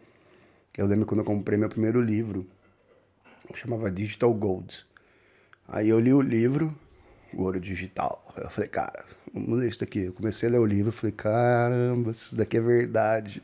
[0.78, 2.46] Eu lembro quando eu comprei meu primeiro livro,
[3.54, 4.86] chamava Digital Gold.
[5.68, 6.76] Aí eu li o livro,
[7.34, 8.24] o Ouro Digital.
[8.38, 10.00] Eu falei, cara, vamos ler isso daqui.
[10.00, 13.42] Eu comecei a ler o livro, falei, caramba, isso daqui é verdade.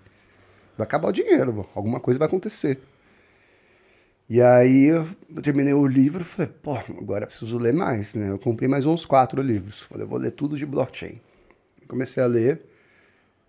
[0.77, 2.79] Vai acabar o dinheiro, bom, alguma coisa vai acontecer.
[4.29, 5.05] E aí eu
[5.43, 8.29] terminei o livro falei, pô, agora preciso ler mais, né?
[8.29, 9.81] Eu comprei mais uns quatro livros.
[9.81, 11.19] Falei, eu vou ler tudo de blockchain.
[11.91, 12.61] Comecei a ler,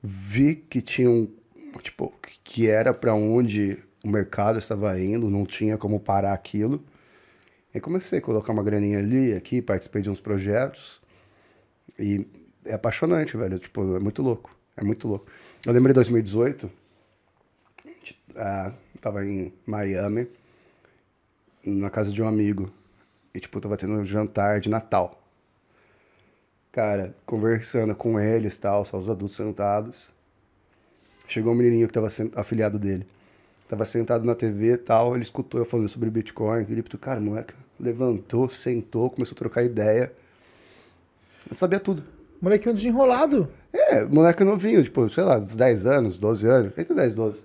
[0.02, 1.32] vi que tinha um,
[1.80, 6.82] tipo, que era para onde o mercado estava indo, não tinha como parar aquilo.
[7.72, 11.00] Aí comecei a colocar uma graninha ali, aqui, participei de uns projetos.
[11.96, 12.26] E
[12.64, 13.60] é apaixonante, velho.
[13.60, 14.52] Tipo, é muito louco.
[14.76, 15.30] É muito louco.
[15.64, 16.68] Eu lembrei de 2018,
[18.34, 20.26] ah, tava em Miami,
[21.64, 22.72] na casa de um amigo.
[23.32, 25.21] E, tipo, tava tendo um jantar de Natal.
[26.72, 30.08] Cara, conversando com eles tal, só os adultos sentados.
[31.28, 33.06] Chegou um menininho que tava afiliado dele.
[33.68, 36.66] Tava sentado na TV e tal, ele escutou eu falando sobre Bitcoin.
[36.70, 40.12] Ele, cara, moleque levantou, sentou, começou a trocar ideia.
[41.48, 42.02] Eu sabia tudo.
[42.40, 43.48] Molequinho desenrolado.
[43.70, 47.40] É, moleque novinho, tipo, sei lá, uns 10 anos, 12 anos, entre 10 e 12.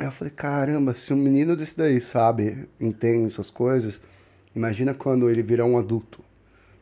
[0.00, 4.00] Aí eu falei, caramba, se um menino desse daí sabe, entende essas coisas,
[4.56, 6.22] imagina quando ele virar um adulto.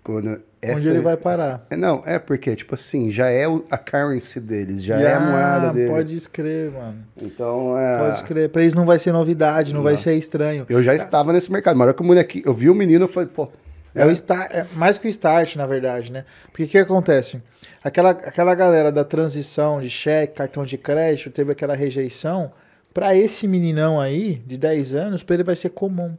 [0.03, 0.77] Quando essa...
[0.79, 1.67] Onde ele vai parar?
[1.69, 5.73] É, não, é porque, tipo assim, já é a currency deles, já é a moeda
[5.73, 5.91] dele.
[5.91, 6.99] Pode escrever, mano.
[7.21, 7.99] Então, é...
[7.99, 8.49] Pode escrever.
[8.49, 9.99] Pra eles não vai ser novidade, não, vai Não.
[9.99, 10.65] ser estranho.
[10.69, 13.05] Eu já estava nesse mercado, mas na hora que o moleque, eu vi o menino,
[13.05, 13.51] eu falei, pô...
[13.95, 16.25] É, o start, é mais que o start, na verdade, né?
[16.47, 17.43] Porque o que acontece?
[17.85, 22.53] Aquela, aquela galera da transição de cheque, cartão de crédito, teve aquela rejeição.
[22.95, 26.17] Pra esse meninão aí, de 10 anos, pra ele vai ser comum.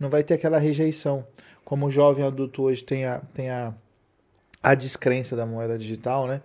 [0.00, 1.24] Não vai ter aquela rejeição.
[1.64, 3.72] Como o jovem adulto hoje tem a, tem a,
[4.62, 6.40] a descrença da moeda digital, né?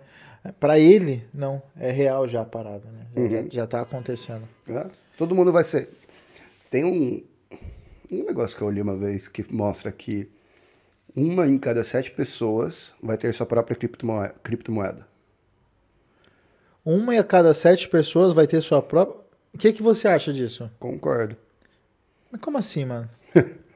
[0.58, 1.62] Pra ele, não.
[1.78, 3.06] É real já a parada, né?
[3.14, 4.48] Já, já, já tá acontecendo.
[4.68, 5.90] É, Todo mundo vai ser.
[6.70, 7.22] Tem um,
[8.10, 10.28] um negócio que eu li uma vez que mostra que
[11.14, 14.34] uma em cada sete pessoas vai ter sua própria criptomoeda.
[14.42, 15.06] criptomoeda.
[16.84, 19.20] Uma em cada sete pessoas vai ter sua própria.
[19.52, 20.70] O que, que você acha disso?
[20.78, 21.36] Concordo.
[22.30, 23.10] Mas como assim, mano?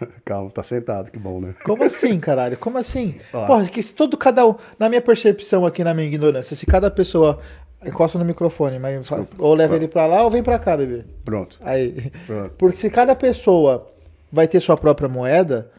[0.24, 1.54] Calma, tá sentado, que bom, né?
[1.64, 2.56] Como assim, caralho?
[2.58, 3.14] Como assim?
[3.32, 3.46] Ó.
[3.46, 4.54] Porra, que se todo cada um.
[4.78, 7.38] Na minha percepção aqui, na minha ignorância, se cada pessoa
[7.84, 11.04] encosta no microfone, mas ou leva ele pra lá ou vem pra cá, bebê.
[11.24, 11.58] Pronto.
[11.62, 12.10] Aí.
[12.26, 12.54] Pronto.
[12.58, 13.90] Porque se cada pessoa
[14.32, 15.70] vai ter sua própria moeda,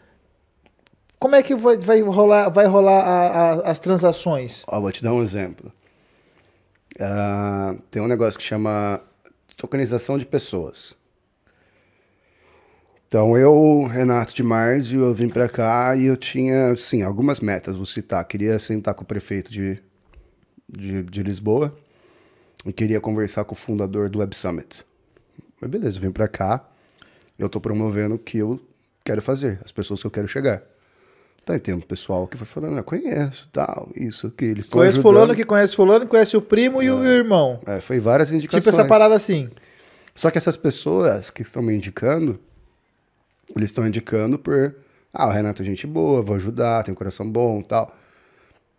[1.19, 4.63] como é que vai, vai rolar, vai rolar a- a- as transações?
[4.67, 5.71] Ó, vou te dar um exemplo.
[6.99, 9.01] Ah, tem um negócio que chama
[9.55, 10.95] tokenização de pessoas.
[13.07, 17.77] Então, eu, Renato de Marzio, eu vim pra cá e eu tinha, sim, algumas metas,
[17.77, 18.23] vou citar.
[18.25, 19.81] Queria sentar com o prefeito de,
[20.67, 21.73] de, de Lisboa
[22.65, 24.85] e queria conversar com o fundador do Web Summit.
[25.61, 26.67] Mas beleza, eu vim pra cá,
[27.39, 28.59] eu tô promovendo o que eu
[29.05, 30.61] quero fazer, as pessoas que eu quero chegar.
[31.47, 35.01] Aí tem um pessoal que vai falando, eu conheço, tal, isso, que eles estão ajudando.
[35.01, 37.61] fulano que conhece fulano, conhece o primo e o irmão.
[37.65, 38.65] É, foi várias indicações.
[38.65, 39.49] Tipo essa parada assim.
[40.13, 42.37] Só que essas pessoas que estão me indicando,
[43.55, 44.75] eles estão indicando por,
[45.13, 47.95] ah, o Renato é gente boa, vou ajudar, tem um coração bom tal.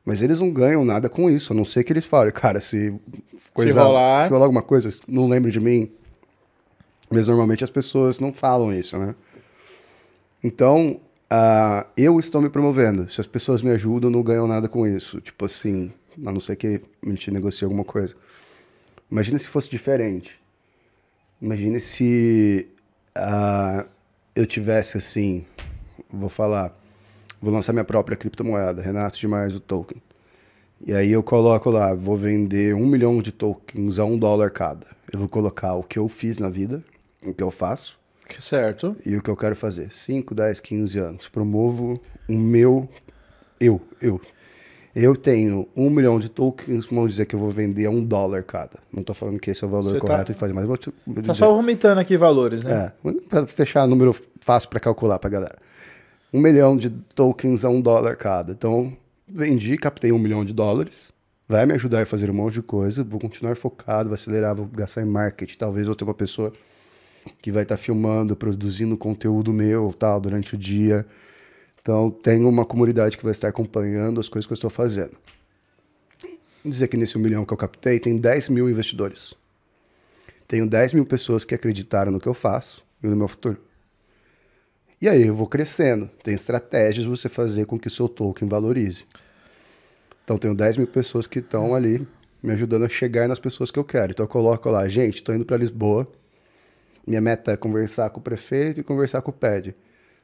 [0.05, 2.95] Mas eles não ganham nada com isso, a não ser que eles falem, cara, se
[3.53, 5.91] coisa, rolar- se rolar alguma coisa, não lembre de mim.
[7.11, 9.15] Mas normalmente as pessoas não falam isso, né?
[10.43, 11.01] Então,
[11.31, 13.11] ah, eu estou me promovendo.
[13.11, 15.21] Se as pessoas me ajudam, não ganham nada com isso.
[15.21, 15.91] Tipo assim,
[16.25, 18.15] a não ser que a gente negocie alguma coisa.
[19.11, 20.41] Imagina se fosse diferente.
[21.41, 22.69] Imagine se
[23.15, 23.87] ah,
[24.39, 25.45] eu tivesse assim,
[26.09, 26.73] vou falar,
[27.43, 30.01] vou lançar minha própria criptomoeda, Renato de Mais o token.
[30.87, 34.87] E aí eu coloco lá, vou vender um milhão de tokens a um dólar cada.
[35.13, 36.85] Eu vou colocar o que eu fiz na vida,
[37.25, 37.99] o que eu faço
[38.39, 38.97] Certo.
[39.05, 39.93] e o que eu quero fazer.
[39.93, 41.29] 5, 10, 15 anos.
[41.29, 42.89] Promovo o meu
[43.59, 44.21] eu, eu.
[45.01, 48.43] Eu tenho um milhão de tokens, vamos dizer que eu vou vender a um dólar
[48.43, 48.81] cada.
[48.93, 50.77] Não tô falando que esse é o valor Você tá- correto de fazer, mas vou
[50.77, 52.93] te vou Tá só vomitando aqui valores, né?
[53.05, 55.57] É, pra fechar número fácil pra calcular pra galera.
[56.33, 58.51] Um milhão de tokens a um dólar cada.
[58.51, 58.93] Então,
[59.29, 61.11] vendi, captei um milhão de dólares.
[61.49, 63.05] Vai me ajudar a fazer um monte de coisa.
[63.05, 65.57] Vou continuar focado, vou acelerar, vou gastar em marketing.
[65.57, 66.53] Talvez eu tenha uma pessoa
[67.41, 71.07] que vai estar filmando, produzindo conteúdo meu, tal, durante o dia.
[71.89, 75.17] Então, tenho uma comunidade que vai estar acompanhando as coisas que eu estou fazendo.
[76.63, 79.33] Vou dizer que nesse um milhão que eu captei, tem 10 mil investidores.
[80.47, 83.57] Tenho 10 mil pessoas que acreditaram no que eu faço e no meu futuro.
[85.01, 86.11] E aí eu vou crescendo.
[86.23, 89.07] Tem estratégias você fazer com que o seu token valorize.
[90.25, 92.07] Então tenho 10 mil pessoas que estão ali
[92.43, 94.13] me ajudando a chegar nas pessoas que eu quero.
[94.13, 96.07] Então eu coloco lá, gente, estou indo para Lisboa.
[97.07, 99.75] Minha meta é conversar com o prefeito e conversar com o PED.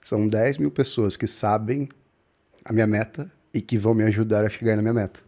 [0.05, 1.89] São 10 mil pessoas que sabem
[2.63, 5.21] a minha meta e que vão me ajudar a chegar na minha meta.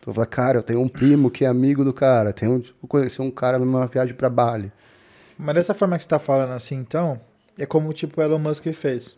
[0.00, 2.88] Então eu falo, cara, eu tenho um primo que é amigo do cara, tenho, eu
[2.88, 4.72] conheci um cara numa viagem para Bali.
[5.38, 7.20] Mas dessa forma que você tá falando assim, então,
[7.56, 9.16] é como tipo o Elon Musk fez,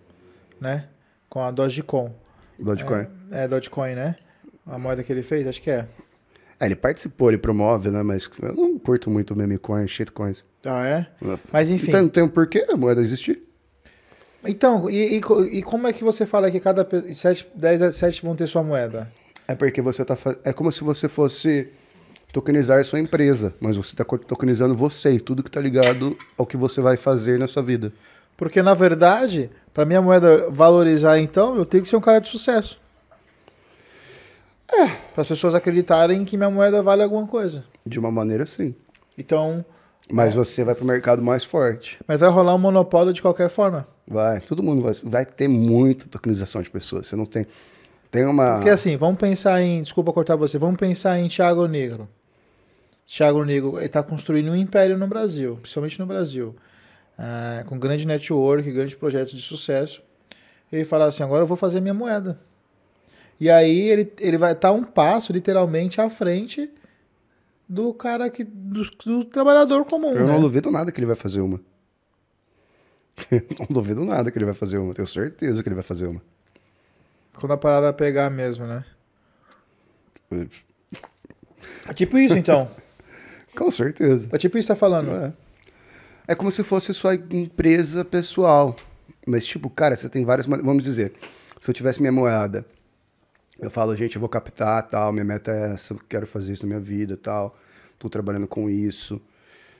[0.60, 0.86] né?
[1.30, 2.12] Com a Dogecoin.
[2.58, 3.06] Dogecoin.
[3.30, 4.16] É, Dogecoin, né?
[4.66, 5.88] A moeda que ele fez, acho que é.
[6.60, 8.02] É, ele participou, ele promove, né?
[8.02, 10.44] Mas eu não curto muito meme coin, shitcoins.
[10.62, 11.06] Ah, é?
[11.50, 11.88] Mas enfim.
[11.88, 13.48] Então não tem um porquê a moeda existir.
[14.44, 18.22] Então, e, e e como é que você fala que cada 7, 10 a 7
[18.22, 19.10] vão ter sua moeda?
[19.46, 20.40] É porque você tá fazendo.
[20.44, 21.68] É como se você fosse
[22.32, 26.46] tokenizar sua empresa, mas você tá co- tokenizando você e tudo que tá ligado ao
[26.46, 27.92] que você vai fazer na sua vida.
[28.36, 32.28] Porque, na verdade, para minha moeda valorizar, então, eu tenho que ser um cara de
[32.28, 32.80] sucesso.
[34.72, 34.86] É.
[34.86, 37.64] Para as pessoas acreditarem que minha moeda vale alguma coisa.
[37.84, 38.74] De uma maneira sim.
[39.18, 39.64] Então,
[40.12, 41.98] Mas você vai pro mercado mais forte.
[42.06, 43.86] mas vai rolar um monopólio de qualquer forma.
[44.06, 44.40] Vai.
[44.40, 44.94] Todo mundo vai.
[45.02, 47.08] Vai ter muita tokenização de pessoas.
[47.08, 47.46] Você não tem.
[48.10, 48.54] Tem uma.
[48.54, 49.82] Porque assim, vamos pensar em.
[49.82, 52.08] Desculpa cortar você, vamos pensar em Thiago Negro.
[53.06, 56.54] Thiago Negro está construindo um império no Brasil, principalmente no Brasil.
[57.18, 60.02] Ah, com grande network, grandes projetos de sucesso.
[60.72, 62.38] Ele fala assim: agora eu vou fazer minha moeda.
[63.40, 66.70] E aí ele, ele vai estar um passo, literalmente, à frente
[67.70, 68.42] do cara que.
[68.42, 70.10] do, do trabalhador comum.
[70.10, 70.32] Eu né?
[70.32, 71.60] não duvido nada que ele vai fazer uma.
[73.60, 74.92] não duvido nada que ele vai fazer uma.
[74.92, 76.20] Tenho certeza que ele vai fazer uma.
[77.32, 78.84] Quando a parada pegar mesmo, né?
[81.86, 82.68] É tipo isso, então.
[83.56, 84.28] Com certeza.
[84.32, 85.12] É tipo isso que tá falando.
[85.12, 85.32] É.
[86.26, 88.74] É como se fosse sua empresa pessoal.
[89.24, 90.46] Mas, tipo, cara, você tem várias.
[90.46, 91.12] Vamos dizer,
[91.60, 92.66] se eu tivesse minha moeda,
[93.60, 96.68] eu falo, gente, eu vou captar, tal, minha meta é essa, quero fazer isso na
[96.68, 97.52] minha vida, tal,
[97.98, 99.20] tô trabalhando com isso.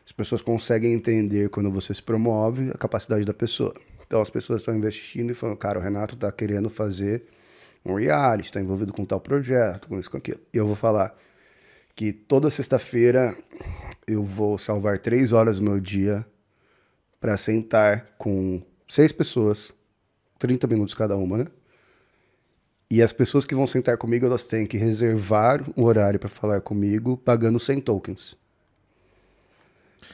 [0.05, 3.75] As pessoas conseguem entender quando você se promove a capacidade da pessoa.
[4.07, 7.25] Então, as pessoas estão investindo e falando, cara, o Renato tá querendo fazer
[7.85, 10.41] um reality, está envolvido com tal projeto, com isso, com aquilo.
[10.53, 11.17] E eu vou falar
[11.95, 13.37] que toda sexta-feira
[14.07, 16.27] eu vou salvar três horas do meu dia
[17.21, 19.73] para sentar com seis pessoas,
[20.39, 21.47] 30 minutos cada uma, né?
[22.91, 26.61] E as pessoas que vão sentar comigo, elas têm que reservar um horário para falar
[26.61, 28.37] comigo, pagando 100 tokens.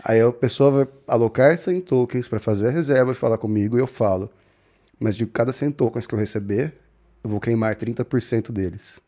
[0.05, 3.81] Aí a pessoa vai alocar 100 tokens para fazer a reserva e falar comigo, e
[3.81, 4.31] eu falo.
[5.01, 6.75] Mas de cada 100 tokens que eu receber,
[7.25, 9.01] eu vou queimar 30% deles.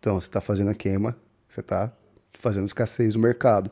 [0.00, 1.16] Então, você está fazendo a queima,
[1.48, 1.92] você está
[2.32, 3.70] fazendo escassez no mercado.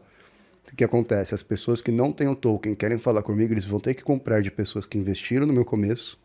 [0.73, 1.35] O que acontece?
[1.35, 4.41] As pessoas que não têm o token querem falar comigo, eles vão ter que comprar
[4.41, 6.17] de pessoas que investiram no meu começo.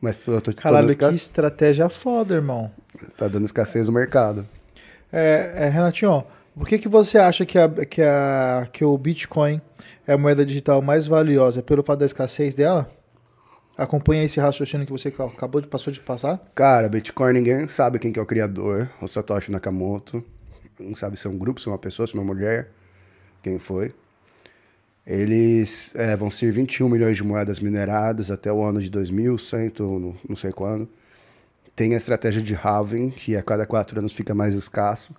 [0.00, 2.70] Mas eu tô, tô Caralho, dando que estratégia foda, irmão.
[3.16, 4.46] tá dando escassez no mercado.
[5.12, 6.24] É, é, Renatinho,
[6.56, 9.60] por que, que você acha que, a, que, a, que o Bitcoin
[10.06, 11.62] é a moeda digital mais valiosa?
[11.62, 12.90] Pelo fato da escassez dela?
[13.76, 16.40] Acompanha esse raciocínio que você acabou de passou de passar?
[16.54, 20.22] Cara, Bitcoin ninguém sabe quem que é o criador, o Satoshi Nakamoto.
[20.80, 22.70] Não sabe se é um grupo, se é uma pessoa, se é uma mulher,
[23.42, 23.94] quem foi.
[25.08, 29.72] Eles é, vão ser 21 milhões de moedas mineradas até o ano de 2100,
[30.28, 30.86] não, sei quando.
[31.74, 35.14] Tem a estratégia de halving, que a cada quatro anos fica mais escasso.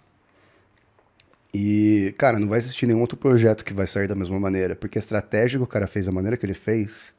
[1.52, 5.00] E, cara, não vai existir nenhum outro projeto que vai sair da mesma maneira, porque
[5.00, 7.12] a estratégia que o cara fez, a maneira que ele fez,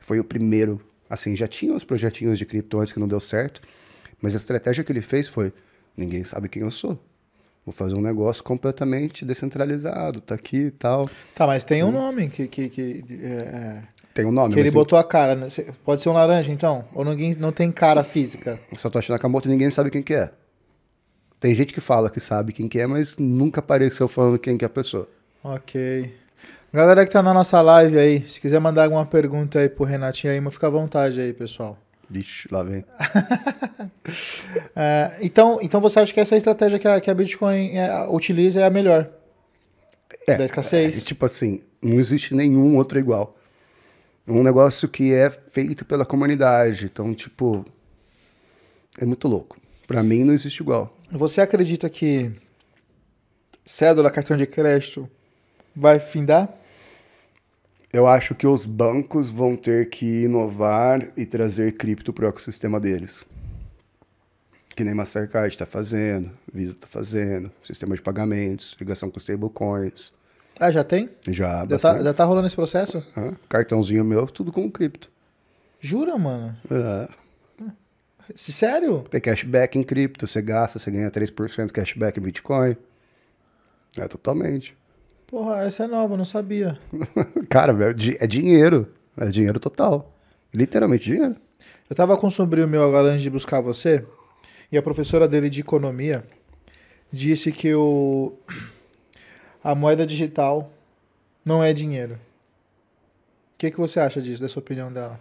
[0.00, 0.80] foi o primeiro.
[1.08, 3.60] Assim, já tinha uns projetinhos de cripto antes que não deu certo,
[4.20, 5.52] mas a estratégia que ele fez foi:
[5.96, 6.98] ninguém sabe quem eu sou.
[7.64, 11.08] Vou fazer um negócio completamente descentralizado, tá aqui e tal.
[11.34, 14.70] Tá, mas tem um nome que, que, que, é, é, Tem um nome, que ele
[14.70, 15.36] botou a cara.
[15.36, 15.46] né?
[15.84, 16.84] Pode ser um laranja, então?
[16.92, 18.58] Ou ninguém não tem cara física?
[18.72, 20.30] o Satoshi Nakamoto ninguém sabe quem que é.
[21.38, 24.64] Tem gente que fala que sabe quem que é, mas nunca apareceu falando quem que
[24.64, 25.08] é a pessoa.
[25.42, 26.12] Ok.
[26.72, 30.32] Galera que tá na nossa live aí, se quiser mandar alguma pergunta aí pro Renatinho
[30.32, 31.76] aí, fica à vontade aí, pessoal.
[32.12, 32.84] Vixe, lá vem.
[34.74, 38.60] É, então, então você acha que essa estratégia que a, que a Bitcoin é, utiliza
[38.60, 39.08] é a melhor?
[40.26, 40.98] da escassez.
[40.98, 43.36] É, tipo assim, não existe nenhum outro igual.
[44.26, 46.86] Um negócio que é feito pela comunidade.
[46.86, 47.64] Então, tipo,
[48.98, 49.56] é muito louco.
[49.86, 50.96] Pra mim não existe igual.
[51.10, 52.32] Você acredita que
[53.64, 55.08] cédula, cartão de crédito
[55.74, 56.48] vai findar?
[57.92, 62.80] Eu acho que os bancos vão ter que inovar e trazer cripto para o ecossistema
[62.80, 63.24] deles.
[64.74, 70.10] Que nem Mastercard está fazendo, Visa está fazendo, sistema de pagamentos, ligação com stablecoins.
[70.58, 71.10] Ah, já tem?
[71.28, 73.06] Já, Já tá, já tá rolando esse processo?
[73.14, 73.36] Hã?
[73.48, 75.10] Cartãozinho meu, tudo com cripto.
[75.78, 76.56] Jura, mano?
[76.70, 77.08] É.
[78.34, 79.04] Sério?
[79.10, 82.76] Tem cashback em cripto, você gasta, você ganha 3% cashback em Bitcoin.
[83.98, 84.74] É totalmente.
[85.32, 86.78] Porra, essa é nova, eu não sabia.
[87.48, 88.86] Cara, é é dinheiro.
[89.16, 90.12] É dinheiro total.
[90.54, 91.36] Literalmente dinheiro.
[91.88, 94.04] Eu tava com um sobrinho meu agora antes de buscar você,
[94.70, 96.22] e a professora dele de economia
[97.10, 98.34] disse que o
[99.64, 100.70] a moeda digital
[101.44, 102.16] não é dinheiro.
[103.54, 105.18] O que, que você acha disso, dessa opinião dela?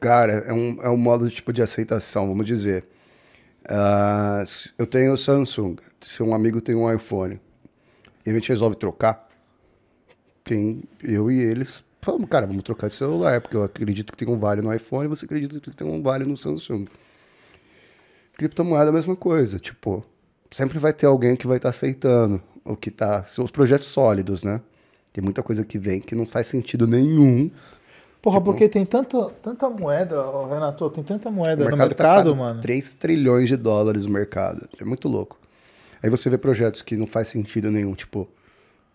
[0.00, 2.84] Cara, é um, é um modo tipo de aceitação, vamos dizer.
[4.42, 7.40] S- eu tenho o Samsung, se um amigo tem um iPhone
[8.24, 9.28] e a gente resolve trocar,
[10.42, 14.28] tem eu e eles falamos, cara, vamos trocar de celular, porque eu acredito que tem
[14.32, 16.86] um vale no iPhone, você acredita que tem um vale no Samsung.
[18.36, 20.04] Criptomoeda é a mesma coisa, tipo,
[20.50, 24.42] sempre vai ter alguém que vai estar aceitando o que tá, são os projetos sólidos,
[24.42, 24.60] né?
[25.12, 27.50] Tem muita coisa que vem que não faz sentido nenhum.
[28.20, 30.16] Porra, porque tem tanta, tanta moeda,
[30.48, 32.60] Renato, tem tanta moeda no tá mercado, pagando mano.
[32.60, 34.68] 3 trilhões de dólares no mercado.
[34.80, 35.38] É muito louco.
[36.04, 38.28] Aí você vê projetos que não faz sentido nenhum, tipo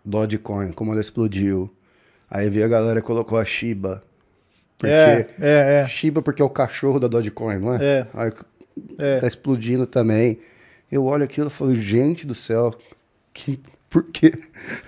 [0.05, 1.67] Dogecoin, como ela explodiu.
[2.29, 4.03] Aí vê a galera colocou a Shiba.
[4.77, 5.87] Porque É, é, é.
[5.87, 7.83] Shiba porque é o cachorro da Dogecoin, não é?
[7.83, 8.07] É.
[8.13, 8.31] Aí
[8.99, 9.19] É.
[9.21, 10.37] tá explodindo também.
[10.91, 12.75] Eu olho aquilo e falo, gente do céu,
[13.33, 14.31] que, por quê?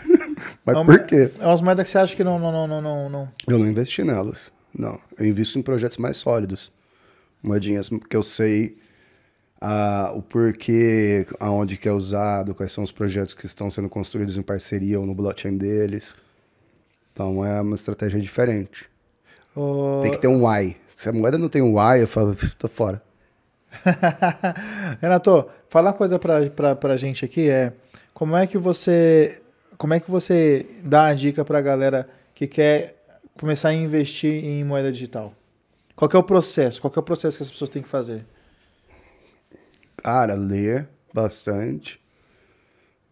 [0.64, 1.32] Mas É uma- por quê?
[1.40, 3.30] É umas moedas que você acha que não, não, não, não, não, não.
[3.48, 4.52] Eu não investi nelas.
[4.78, 5.00] Não.
[5.18, 6.72] Eu invisto em projetos mais sólidos.
[7.42, 8.78] Moedinhas que eu sei
[9.62, 14.36] ah, o porquê, aonde que é usado, quais são os projetos que estão sendo construídos
[14.36, 16.16] em parceria ou no blockchain deles.
[17.14, 18.90] Então é uma estratégia diferente.
[20.02, 20.76] Tem que ter um why.
[20.96, 23.02] Se a moeda não tem um why, eu falo, tô fora.
[25.00, 27.72] Renato, fala uma coisa pra, pra, pra gente aqui, é
[28.14, 29.42] como é que você
[29.78, 32.96] como é que você dá a dica pra galera que quer
[33.40, 35.34] começar a investir em moeda digital?
[35.96, 36.80] Qual é o processo?
[36.82, 38.26] Qual é o processo que as pessoas têm que fazer?
[40.04, 42.02] Cara, ler bastante,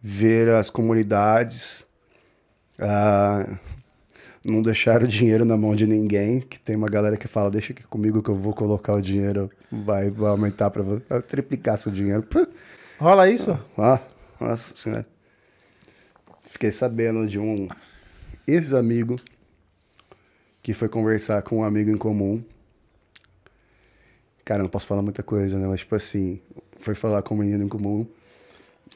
[0.02, 1.86] ver as comunidades,
[2.78, 3.58] ah,
[4.44, 7.72] não deixar o dinheiro na mão de ninguém, que tem uma galera que fala, deixa
[7.72, 12.26] aqui comigo que eu vou colocar o dinheiro, vai, vai aumentar para triplicar seu dinheiro.
[12.98, 13.56] Rola isso?
[13.78, 14.00] Ah,
[14.40, 15.06] nossa senhora.
[16.42, 17.68] Fiquei sabendo de um
[18.48, 19.14] ex-amigo
[20.60, 22.42] que foi conversar com um amigo em comum.
[24.44, 25.68] Cara, não posso falar muita coisa, né?
[25.68, 26.40] Mas, tipo assim,
[26.80, 28.06] foi falar com um menino em comum.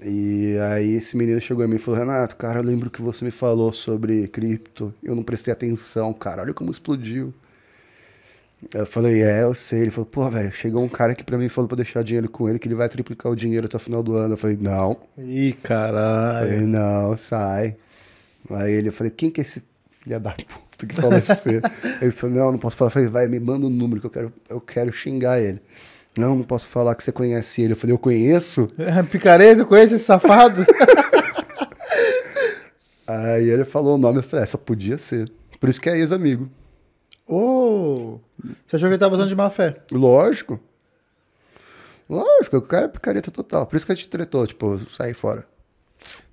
[0.03, 3.25] E aí esse menino chegou a mim e falou, Renato, cara, eu lembro que você
[3.25, 4.93] me falou sobre cripto.
[5.03, 6.43] Eu não prestei atenção, cara.
[6.43, 7.33] Olha como explodiu.
[8.75, 9.83] Eu falei, é, eu sei.
[9.83, 12.29] Ele falou, pô, velho, chegou um cara que pra mim falou pra eu deixar dinheiro
[12.29, 14.35] com ele, que ele vai triplicar o dinheiro até o final do ano.
[14.35, 14.97] Eu falei, não.
[15.19, 16.49] Ih, Eu caralho.
[16.51, 17.77] falei, não, sai.
[18.51, 21.37] Aí ele, eu falei, quem que é esse filho da puta que falou isso pra
[21.37, 21.61] você?
[22.03, 22.89] ele falou, não, não posso falar.
[22.89, 25.61] Eu falei, vai, me manda o número que eu quero, eu quero xingar ele.
[26.17, 27.73] Não, não posso falar que você conhece ele.
[27.73, 28.69] Eu falei, eu conheço?
[29.11, 30.65] Picareta, conhece esse safado?
[33.07, 35.29] Aí ele falou o nome, eu falei, é, só podia ser.
[35.61, 36.49] Por isso que é ex-amigo.
[37.27, 38.19] Ô!
[38.67, 39.77] Você achou que ele tava usando de má fé?
[39.91, 40.61] Lógico.
[42.09, 43.67] Lógico, o cara é picareta total.
[43.67, 45.47] Por isso que a gente tretou, tipo, sair fora.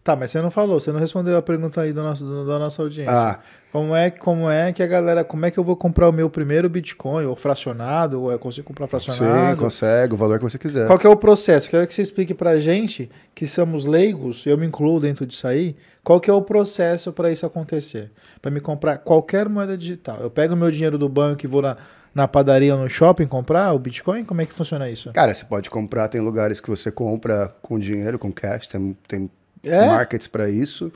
[0.03, 2.57] Tá, mas você não falou, você não respondeu a pergunta aí do nosso, do- da
[2.57, 3.13] nossa audiência.
[3.13, 3.39] Ah,
[3.71, 6.28] Como é, como é que a galera, como é que eu vou comprar o meu
[6.28, 9.57] primeiro Bitcoin, ou fracionado, ou eu consigo comprar sim, fracionado?
[9.61, 10.88] consegue, o valor que você quiser.
[10.88, 11.69] Qual que é o processo?
[11.69, 15.76] Quero que você explique pra gente, que somos leigos, eu me incluo dentro disso aí,
[16.03, 18.11] qual que é o processo para isso acontecer?
[18.41, 20.17] Para me comprar qualquer moeda digital.
[20.19, 21.78] Eu pego o meu dinheiro do banco e vou na,
[22.13, 24.26] na padaria ou no shopping comprar o Bitcoin?
[24.26, 25.11] Como é que funciona isso?
[25.13, 29.30] Cara, você pode comprar, tem lugares que você compra com dinheiro, com cash, tem, tem
[29.64, 29.86] É?
[29.86, 30.91] markets para isso.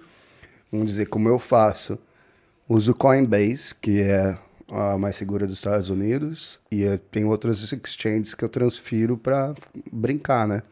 [0.71, 1.97] Vamos dizer, como eu faço,
[2.67, 4.37] uso Coinbase, que é
[4.69, 9.53] a mais segura dos Estados Unidos, e tem outras exchanges que eu transfiro para
[9.91, 10.63] brincar, né?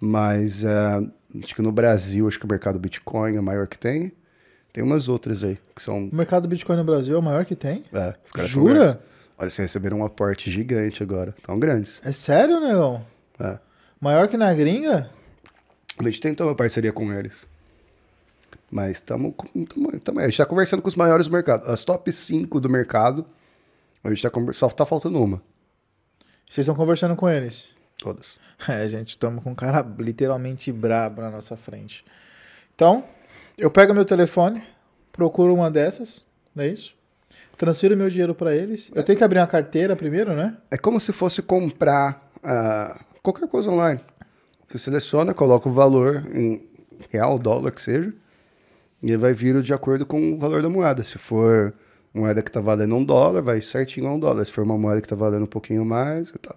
[0.00, 1.06] Mas eh,
[1.42, 4.12] acho que no Brasil, acho que o mercado Bitcoin é o maior que tem.
[4.72, 6.08] Tem umas outras aí, que são...
[6.08, 7.84] O mercado Bitcoin no Brasil é o maior que tem?
[7.92, 9.00] É, os caras Jura?
[9.38, 11.34] Olha, vocês receberam um aporte gigante agora.
[11.42, 12.00] Tão grandes.
[12.04, 13.06] É sério, negão?
[13.38, 13.58] É.
[14.00, 15.10] Maior que na gringa?
[15.98, 17.46] A gente tentou uma parceria com eles.
[18.70, 19.34] Mas estamos.
[19.54, 21.68] A gente está conversando com os maiores do mercado.
[21.70, 23.24] As top 5 do mercado,
[24.02, 25.40] a gente tá, conver- só tá faltando uma.
[26.48, 27.68] Vocês estão conversando com eles?
[27.98, 28.42] Todas.
[28.68, 32.04] É, gente, estamos com um cara literalmente brabo na nossa frente.
[32.74, 33.04] Então,
[33.58, 34.62] eu pego meu telefone,
[35.12, 36.24] procuro uma dessas,
[36.54, 36.94] não é isso?
[37.58, 38.90] Transfiro meu dinheiro para eles.
[38.94, 40.56] Eu tenho que abrir uma carteira primeiro, né?
[40.70, 44.00] É como se fosse comprar ah, qualquer coisa online.
[44.74, 46.68] Você seleciona, coloca o valor em
[47.08, 48.12] real, dólar, que seja,
[49.00, 51.04] e vai vir de acordo com o valor da moeda.
[51.04, 51.72] Se for
[52.12, 54.44] moeda que está valendo um dólar, vai certinho a um dólar.
[54.44, 56.56] Se for uma moeda que está valendo um pouquinho mais e tal.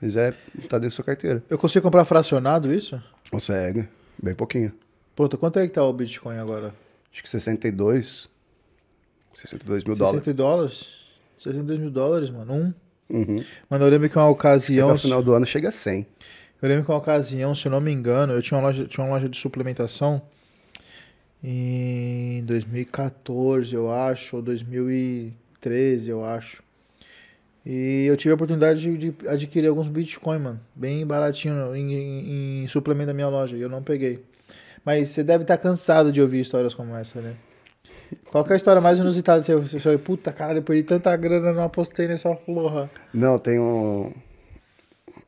[0.00, 0.30] Mas é,
[0.70, 1.44] tá dentro da sua carteira.
[1.50, 2.98] Eu consigo comprar fracionado isso?
[3.30, 3.86] Consegue,
[4.22, 4.72] bem pouquinho.
[5.14, 6.74] Puta, quanto é que tá o Bitcoin agora?
[7.12, 8.30] Acho que 62,
[9.34, 10.20] 62 mil dólares.
[10.20, 10.88] 60 dólares?
[11.38, 12.54] 62 mil dólares, mano.
[12.54, 12.74] Um.
[13.10, 13.44] Uhum.
[13.68, 14.94] Mano, eu lembro que uma ocasião.
[14.94, 16.06] o final do ano chega a 100.
[16.62, 19.04] Eu lembro que uma ocasião, se eu não me engano, eu tinha uma loja, tinha
[19.04, 20.20] uma loja de suplementação
[21.42, 26.62] em 2014, eu acho, ou 2013, eu acho.
[27.64, 32.68] E eu tive a oportunidade de, adquirir alguns Bitcoin, mano, bem baratinho em, em- em
[32.68, 34.22] suplemento da minha loja, e eu não peguei.
[34.84, 37.34] Mas você deve estar cansado de ouvir histórias como essa, né?
[38.30, 39.42] Qual é a história mais inusitada?
[39.42, 42.90] Você, você falou, puta, cara, eu perdi tanta grana, não apostei nessa porra.
[43.12, 44.12] Não, tem um.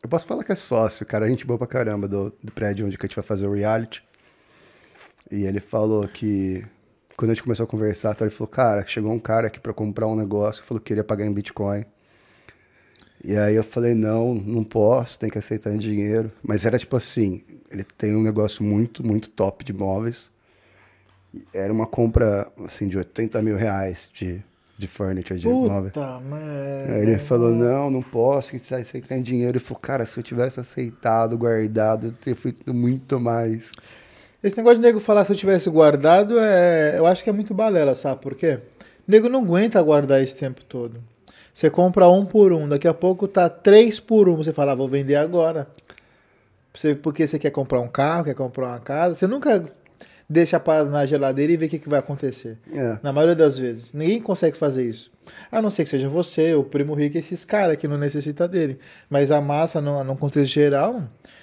[0.02, 1.28] Eu posso falar que é sócio, cara.
[1.28, 4.02] Gente boa pra caramba do, do prédio onde a gente vai fazer o reality.
[5.30, 6.64] E ele falou que.
[7.16, 9.72] Quando a gente começou a conversar, tá, ele falou: Cara, chegou um cara aqui pra
[9.72, 11.84] comprar um negócio, falou que queria pagar em Bitcoin.
[13.24, 16.32] E aí eu falei: Não, não posso, tem que aceitar em dinheiro.
[16.42, 20.32] Mas era tipo assim: ele tem um negócio muito, muito top de imóveis.
[21.54, 24.42] Era uma compra, assim, de 80 mil reais de,
[24.82, 25.48] de furniture, de.
[25.48, 26.94] Puta merda.
[26.94, 29.52] Aí ele falou, não, não posso, que você tem dinheiro.
[29.52, 33.72] Ele falou, cara, se eu tivesse aceitado, guardado, eu teria feito muito mais.
[34.42, 37.54] Esse negócio de nego falar se eu tivesse guardado, é, eu acho que é muito
[37.54, 38.58] balela, sabe por quê?
[39.06, 41.00] O nego não aguenta guardar esse tempo todo.
[41.54, 44.36] Você compra um por um, daqui a pouco tá três por um.
[44.36, 45.68] Você fala, ah, vou vender agora.
[46.74, 49.14] Você, porque você quer comprar um carro, quer comprar uma casa.
[49.14, 49.62] Você nunca
[50.32, 52.58] deixa parado na geladeira e vê o que, que vai acontecer.
[52.74, 52.98] É.
[53.02, 53.92] Na maioria das vezes.
[53.92, 55.12] Ninguém consegue fazer isso.
[55.50, 58.78] A não ser que seja você, o primo rico, esses caras que não necessita dele.
[59.10, 61.02] Mas a massa, no, no contexto geral,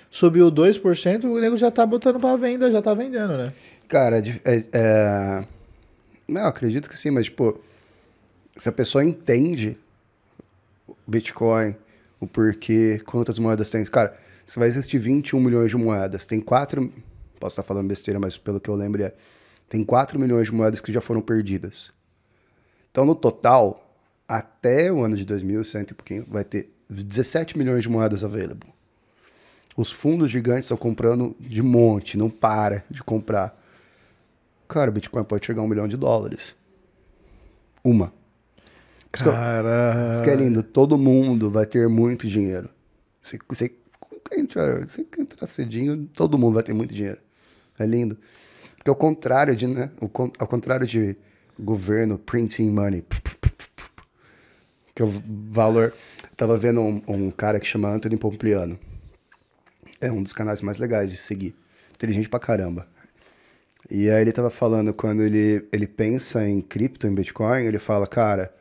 [0.10, 3.54] subiu 2%, o nego já tá botando pra venda, já tá vendendo, né?
[3.88, 5.44] Cara, é é, é-
[6.28, 7.60] Não, acredito que sim, mas, tipo,
[8.58, 9.78] se a pessoa entende
[10.88, 11.76] o Bitcoin,
[12.20, 13.84] o porquê, quantas moedas tem.
[13.86, 14.14] Cara,
[14.46, 16.92] se vai existir 21 milhões de moedas, tem 4.
[17.40, 19.14] Posso estar falando besteira, mas pelo que eu lembro é.
[19.68, 21.92] Tem 4 milhões de moedas que já foram perdidas.
[22.92, 23.96] Então, no total,
[24.28, 28.74] até o ano de 2100 e pouquinho, vai ter 17 milhões de moedas available.
[29.78, 33.58] Os fundos gigantes estão comprando de monte, não para de comprar.
[34.68, 36.56] Cara, o Bitcoin pode chegar a um milhão de dólares.
[37.84, 38.12] Uma.
[39.12, 40.14] Cara.
[40.14, 40.62] isso que é lindo.
[40.62, 42.70] Todo mundo vai ter muito dinheiro.
[43.22, 43.72] Se, se,
[44.88, 47.20] se entrar cedinho, todo mundo vai ter muito dinheiro.
[47.80, 48.18] É lindo.
[48.76, 49.90] Porque ao contrário de, né?
[50.38, 51.16] Ao contrário de
[51.58, 53.04] governo printing money.
[54.94, 55.94] Que é o valor.
[56.38, 58.78] Tava vendo um, um cara que chama Anthony Pompliano.
[60.00, 61.56] É um dos canais mais legais de seguir.
[61.94, 62.88] Inteligente pra caramba.
[63.90, 68.06] E aí ele tava falando, quando ele, ele pensa em cripto, em Bitcoin, ele fala,
[68.06, 68.54] cara,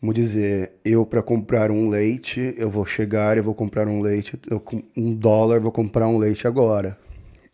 [0.00, 4.38] vamos dizer, eu para comprar um leite, eu vou chegar e vou comprar um leite,
[4.50, 4.62] eu
[4.96, 6.98] um dólar vou comprar um leite agora.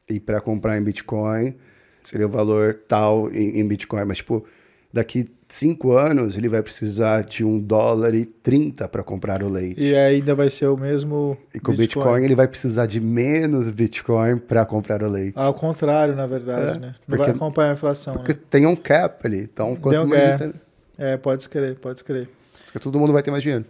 [0.09, 1.55] E para comprar em Bitcoin,
[2.03, 4.05] seria o valor tal em, em Bitcoin.
[4.05, 4.45] Mas, tipo,
[4.93, 9.81] daqui cinco anos ele vai precisar de um dólar e trinta para comprar o leite.
[9.81, 11.39] E ainda vai ser o mesmo.
[11.55, 15.33] E com o Bitcoin ele vai precisar de menos Bitcoin para comprar o leite.
[15.39, 16.95] Ao contrário, na verdade, É, né?
[17.09, 18.15] Não porque- vai acompanhar a inflação.
[18.15, 18.39] Porque Né?
[18.51, 19.41] tem um cap ali.
[19.41, 20.41] Então, quanto um- mais.
[20.41, 20.47] é.
[20.47, 20.61] gente-
[20.99, 22.29] É, pode escrever, pode escrever.
[22.67, 23.65] porque todo mundo vai ter mais dinheiro.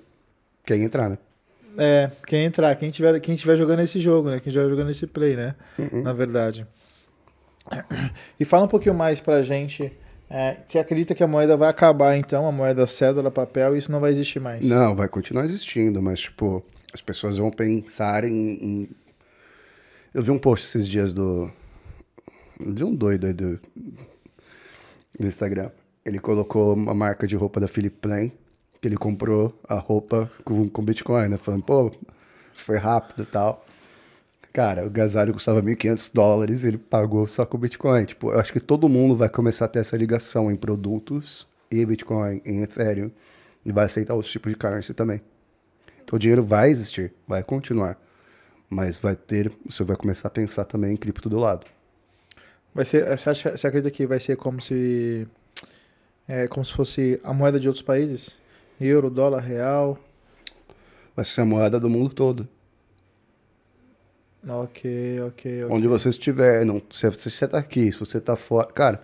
[0.67, 1.19] Quem entrar, né?
[1.77, 4.41] É, quem entrar, quem tiver, quem tiver jogando esse jogo, né?
[4.41, 5.55] Quem estiver jogando esse play, né?
[5.79, 6.03] Uhum.
[6.03, 6.67] Na verdade.
[8.39, 9.91] E fala um pouquinho mais pra gente.
[10.29, 12.47] É, você acredita que a moeda vai acabar, então?
[12.47, 14.65] A moeda cédula, papel, isso não vai existir mais?
[14.67, 18.33] Não, vai continuar existindo, mas, tipo, as pessoas vão pensar em.
[18.65, 18.89] em-
[20.13, 21.51] Eu vi um post esses dias do.
[22.61, 23.59] De um doido aí do.
[25.19, 25.71] Do Instagram.
[26.05, 28.31] Ele colocou uma marca de roupa da Philip Plain,
[28.85, 31.39] que ele comprou a roupa com, com Bitcoin, né?
[31.39, 31.91] Falando, pô,
[32.53, 33.65] isso foi rápido e tal.
[34.53, 38.05] Cara, o agasalho custava 1.500 dólares e ele pagou só com Bitcoin.
[38.05, 41.87] Tipo, eu acho que todo mundo vai começar a ter essa ligação em produtos e
[41.87, 43.11] Bitcoin, em Ethereum.
[43.65, 45.23] E vai aceitar outros tipos de currency também.
[46.05, 47.99] Então o dinheiro vai existir, vai continuar.
[48.69, 51.65] Mas vai ter, você vai começar a pensar também em cripto do lado.
[52.75, 55.27] Vai ser, você, acha, você acredita que vai ser como se
[56.29, 58.44] é, como se fosse a moeda de outros países?
[58.81, 59.99] Euro, dólar, real.
[61.15, 62.49] Vai ser a moeda do mundo todo.
[64.47, 65.77] Ok, ok, ok.
[65.77, 68.67] Onde você estiver, não, se você está aqui, se você está fora.
[68.67, 69.03] Cara,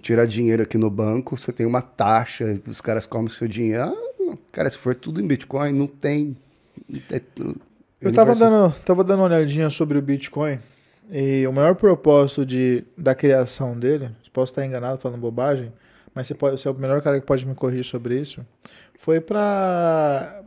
[0.00, 3.84] tirar dinheiro aqui no banco, você tem uma taxa, os caras comem seu dinheiro.
[3.84, 6.36] Ah, cara, se for tudo em Bitcoin, não tem.
[7.10, 7.22] É,
[8.00, 10.58] eu tava dando, tava dando uma olhadinha sobre o Bitcoin
[11.10, 15.72] e o maior propósito de, da criação dele, posso estar enganado falando bobagem,
[16.18, 18.44] mas você, pode, você é o melhor cara que pode me corrigir sobre isso,
[18.98, 20.42] foi para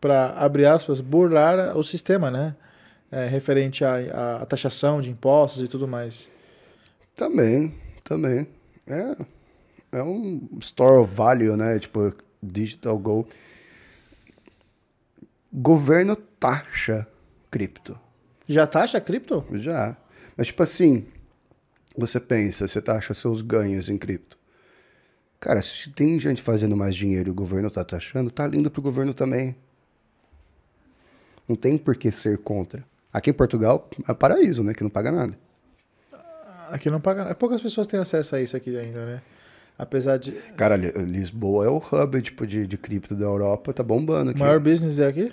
[0.00, 2.56] para abrir aspas, burlar o sistema, né?
[3.12, 6.28] É, referente à, à taxação de impostos e tudo mais.
[7.14, 8.48] Também, também.
[8.88, 9.16] É,
[9.92, 11.78] é um store of value, né?
[11.78, 12.12] Tipo,
[12.42, 13.28] digital gold.
[15.52, 17.06] Governo taxa
[17.52, 17.96] cripto.
[18.48, 19.46] Já taxa cripto?
[19.52, 19.96] Já.
[20.36, 21.06] Mas, tipo assim,
[21.98, 24.38] você pensa, você taxa seus ganhos em cripto.
[25.40, 28.82] Cara, se tem gente fazendo mais dinheiro e o governo tá taxando, tá lindo pro
[28.82, 29.56] governo também.
[31.48, 32.84] Não tem por que ser contra.
[33.12, 34.74] Aqui em Portugal é paraíso, né?
[34.74, 35.38] Que não paga nada.
[36.70, 37.34] Aqui não paga.
[37.34, 39.22] Poucas pessoas têm acesso a isso aqui ainda, né?
[39.78, 40.32] Apesar de.
[40.56, 44.40] Cara, Lisboa é o hub tipo, de, de cripto da Europa, tá bombando aqui.
[44.40, 45.32] O maior business é aqui?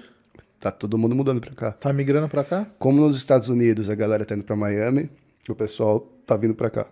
[0.59, 1.71] Tá todo mundo mudando pra cá.
[1.71, 2.65] Tá migrando pra cá?
[2.79, 5.09] Como nos Estados Unidos a galera tá indo pra Miami,
[5.51, 6.87] o pessoal tá vindo pra cá.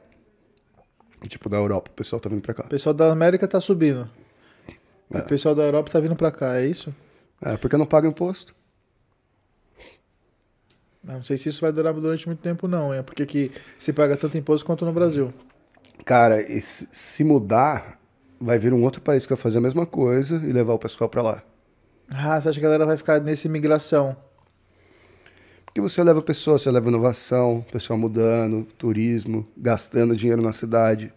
[1.28, 2.64] Tipo, da Europa, o pessoal tá vindo pra cá.
[2.64, 4.10] O pessoal da América tá subindo.
[5.12, 5.20] É.
[5.20, 6.94] O pessoal da Europa tá vindo pra cá, é isso?
[7.42, 8.54] É, porque não paga imposto.
[11.04, 12.94] Não sei se isso vai durar durante muito tempo, não.
[12.94, 15.34] É porque que se paga tanto imposto quanto no Brasil.
[16.06, 18.00] Cara, se mudar,
[18.40, 21.10] vai vir um outro país que vai fazer a mesma coisa e levar o pessoal
[21.10, 21.44] para lá.
[22.10, 24.16] Ah, você acha que a galera vai ficar nessa imigração?
[25.74, 31.12] Porque você leva pessoas, você leva inovação, pessoal mudando, turismo, gastando dinheiro na cidade.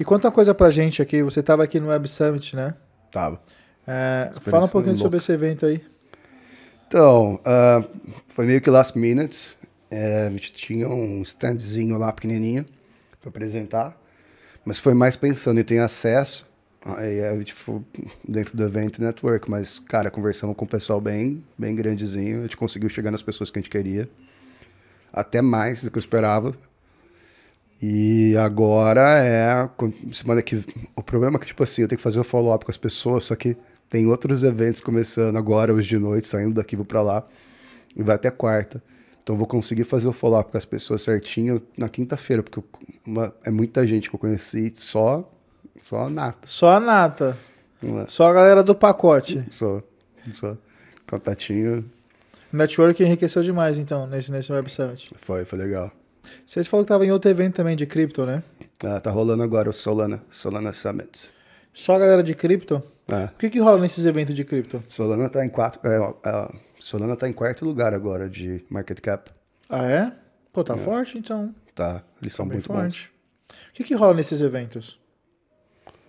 [0.00, 1.22] E conta uma coisa pra gente aqui.
[1.22, 2.74] Você tava aqui no Web Summit, né?
[3.10, 3.38] Tava.
[3.86, 5.04] É, fala um pouquinho louca.
[5.04, 5.84] sobre esse evento aí.
[6.88, 7.86] Então, uh,
[8.28, 9.58] foi meio que last minute.
[9.90, 12.64] É, a gente tinha um standzinho lá pequenininho
[13.20, 13.94] para apresentar,
[14.64, 16.46] mas foi mais pensando em ter acesso.
[16.84, 17.80] Aí gente foi
[18.26, 22.40] dentro do evento network, mas cara, conversamos com o pessoal bem, bem grandezinho.
[22.40, 24.08] A gente conseguiu chegar nas pessoas que a gente queria,
[25.12, 26.54] até mais do que eu esperava.
[27.80, 29.68] E agora é
[30.12, 30.64] semana que
[30.94, 32.76] o problema é que tipo assim, eu tenho que fazer o follow up com as
[32.76, 33.56] pessoas, só que
[33.90, 37.26] tem outros eventos começando agora, hoje de noite, saindo daqui, vou para lá.
[37.94, 38.82] E vai até quarta.
[39.22, 42.60] Então vou conseguir fazer o follow-up com as pessoas certinho na quinta-feira, porque
[43.06, 45.30] uma, é muita gente que eu conheci, só,
[45.80, 46.46] só a nata.
[46.46, 47.36] Só a nata.
[47.82, 48.06] É.
[48.08, 49.44] Só a galera do pacote.
[49.50, 49.82] Só,
[50.34, 50.56] só.
[51.08, 51.84] Contatinho.
[52.52, 55.10] Network enriqueceu demais, então, nesse, nesse Web Summit.
[55.22, 55.90] Foi, foi legal.
[56.46, 58.42] Você falou que tava em outro evento também de cripto, né?
[58.84, 61.32] Ah, tá rolando agora o Solana, Solana Summit.
[61.72, 62.82] Só a galera de cripto?
[63.08, 63.24] É.
[63.24, 64.82] O que, que rola nesses eventos de cripto?
[64.88, 65.80] Solana tá em quatro.
[65.88, 66.48] É, é,
[66.78, 69.30] Solana tá em quarto lugar agora de market cap.
[69.68, 70.12] Ah, é?
[70.52, 70.78] Pô, tá é.
[70.78, 71.54] forte então.
[71.74, 72.82] Tá, eles são tá muito forte.
[72.82, 73.58] bons.
[73.70, 74.98] O que, que rola nesses eventos?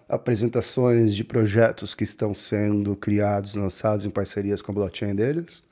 [0.07, 5.63] Apresentações de projetos que estão sendo criados, lançados em parcerias com a blockchain deles.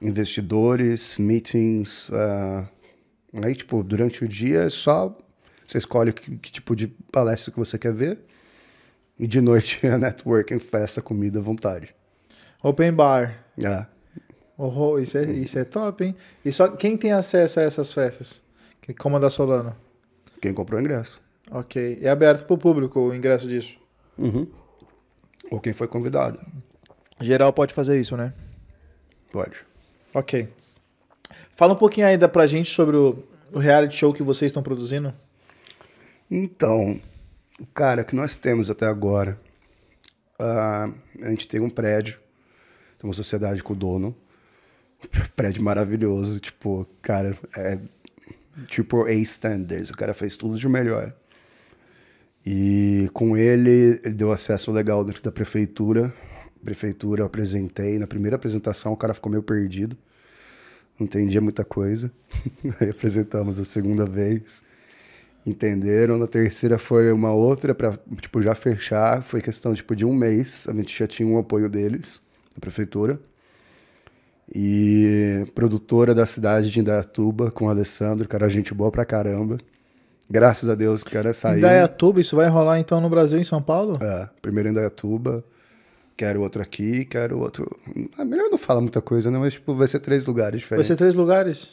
[0.00, 2.08] Investidores, meetings.
[2.08, 2.66] Uh,
[3.44, 5.16] aí, tipo, durante o dia é só.
[5.66, 8.18] Você escolhe que, que tipo de palestra que você quer ver
[9.18, 11.94] e de noite é networking, festa, comida à vontade.
[12.62, 13.44] Open bar.
[13.62, 13.86] É.
[14.58, 16.16] Oh, isso, é, isso é top, hein?
[16.44, 18.42] E só quem tem acesso a essas festas?
[18.80, 19.74] Que comanda Solano?
[20.40, 21.20] Quem comprou o ingresso.
[21.52, 21.98] Ok.
[22.00, 23.76] É aberto para o público o ingresso disso?
[24.18, 24.46] Uhum.
[25.50, 26.40] Ou quem foi convidado.
[27.20, 28.32] Geral pode fazer isso, né?
[29.30, 29.64] Pode.
[30.14, 30.48] Ok.
[31.54, 33.22] Fala um pouquinho ainda pra gente sobre o,
[33.52, 35.14] o reality show que vocês estão produzindo.
[36.30, 37.00] Então,
[37.74, 39.38] Cara, que nós temos até agora.
[40.40, 40.92] Uh,
[41.22, 42.18] a gente tem um prédio,
[42.98, 44.16] tem uma sociedade com o dono.
[45.36, 47.78] Prédio maravilhoso, tipo, cara, é
[48.66, 51.12] tipo A standards, o cara fez tudo de melhor.
[52.44, 56.12] E com ele, ele deu acesso legal dentro da prefeitura.
[56.64, 59.96] Prefeitura eu apresentei, na primeira apresentação o cara ficou meio perdido.
[60.98, 62.12] Não entendia muita coisa.
[62.80, 64.62] Aí apresentamos a segunda vez
[65.46, 66.18] entenderam.
[66.18, 70.66] Na terceira foi uma outra para tipo já fechar, foi questão tipo de um mês,
[70.68, 72.22] a gente já tinha um apoio deles,
[72.54, 73.20] da prefeitura.
[74.54, 79.58] E produtora da cidade de Indaiatuba com o Alessandro, cara, gente boa pra caramba.
[80.30, 81.60] Graças a Deus o cara saiu.
[81.60, 83.98] Dayatuba, isso vai rolar então no Brasil em São Paulo?
[84.02, 85.44] É, primeiro em Dayatuba,
[86.16, 87.70] quero outro aqui, quero outro.
[88.18, 89.38] Ah, melhor não falar muita coisa, né?
[89.38, 90.86] Mas tipo, vai ser três lugares Vai diferentes.
[90.88, 91.70] ser três lugares?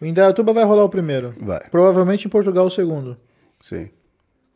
[0.00, 1.34] O Indaiatuba vai rolar o primeiro.
[1.38, 3.16] Vai, Provavelmente em Portugal o segundo.
[3.60, 3.90] sim.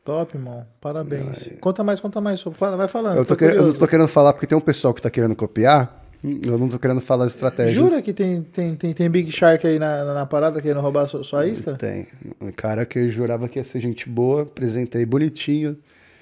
[0.04, 0.66] Top, irmão.
[0.82, 1.48] Parabéns.
[1.62, 2.42] Conta mais, conta mais.
[2.76, 3.16] Vai falando.
[3.16, 5.34] Eu, tô querendo- eu não tô querendo falar porque tem um pessoal que tá querendo
[5.34, 6.03] copiar.
[6.42, 7.74] Eu não tô querendo falar estratégia.
[7.74, 11.06] Jura que tem, tem, tem, tem Big Shark aí na, na, na parada querendo roubar
[11.06, 11.74] sua, sua isca?
[11.74, 12.06] Tem.
[12.40, 15.76] Um cara que jurava que ia ser gente boa, apresentei bonitinho,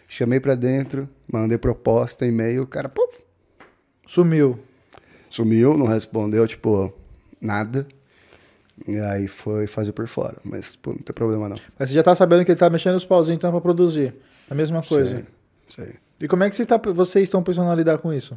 [0.09, 3.09] chamei pra dentro, mandei proposta, e-mail, o cara, pô,
[4.09, 4.59] Sumiu.
[5.31, 6.93] sumiu, não respondeu, tipo,
[7.41, 7.87] nada.
[8.89, 10.37] E aí foi fazer por fora.
[10.43, 11.57] Mas, pô, não tem problema não.
[11.79, 14.13] Mas você já tá sabendo que ele tá mexendo os pauzinhos então pra produzir.
[14.51, 15.25] A mesma coisa.
[15.69, 15.95] Sei, sei.
[16.21, 18.37] E como é que vocês, tá, vocês estão pensando a lidar com isso?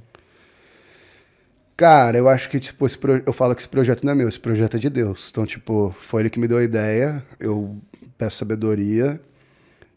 [1.77, 4.29] Cara, eu acho que, tipo, esse pro- eu falo que esse projeto não é meu,
[4.29, 5.29] esse projeto é de Deus.
[5.29, 7.77] Então, tipo, foi ele que me deu a ideia, eu
[8.17, 9.19] peço sabedoria,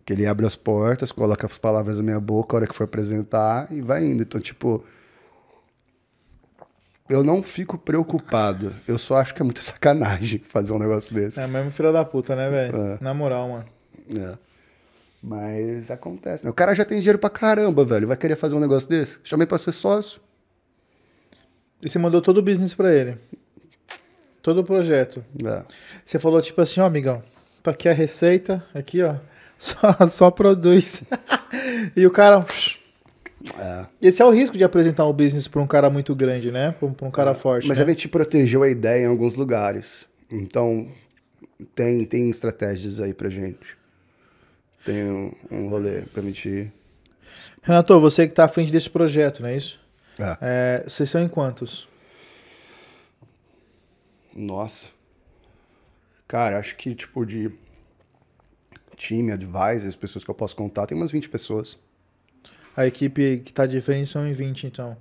[0.05, 2.85] que ele abre as portas, coloca as palavras na minha boca a hora que for
[2.85, 4.23] apresentar e vai indo.
[4.23, 4.83] Então, tipo,
[7.09, 8.75] eu não fico preocupado.
[8.87, 11.41] Eu só acho que é muita sacanagem fazer um negócio desse.
[11.41, 12.77] É mesmo filho da puta, né, velho?
[12.77, 12.99] É.
[13.01, 13.65] Na moral, mano.
[14.19, 14.37] É.
[15.23, 16.45] Mas acontece.
[16.45, 16.51] né?
[16.51, 18.09] O cara já tem dinheiro pra caramba, velho.
[18.09, 19.19] Vai querer fazer um negócio desse?
[19.23, 20.21] Chamei pra ser sócio.
[21.85, 23.17] E você mandou todo o business pra ele.
[24.43, 25.25] Todo o projeto.
[25.45, 25.63] É.
[26.05, 27.23] Você falou tipo assim, ó, amigão,
[27.63, 29.17] tá aqui a receita, aqui, ó.
[29.59, 31.03] Só, só produz.
[31.97, 32.47] e o cara.
[33.59, 33.87] É.
[34.01, 36.71] Esse é o risco de apresentar um business pra um cara muito grande, né?
[36.71, 37.67] Pra um, cara forte.
[37.67, 37.85] Mas né?
[37.85, 40.07] a gente protegeu a ideia em alguns lugares.
[40.31, 40.87] Então,
[41.75, 43.77] tem, tem estratégias aí pra gente.
[44.85, 46.73] Tem um, um rolê pra gente.
[47.61, 49.79] Renato, você que tá à frente desse projeto, não é isso?
[50.19, 50.37] É.
[50.41, 51.89] É, vocês são em quantos?
[54.35, 54.87] Nossa.
[56.27, 57.51] Cara, acho que tipo de
[58.97, 61.79] time, advisors, pessoas que eu posso contar, tem umas 20 pessoas.
[62.77, 64.97] A equipe que tá de frente são em 20, então.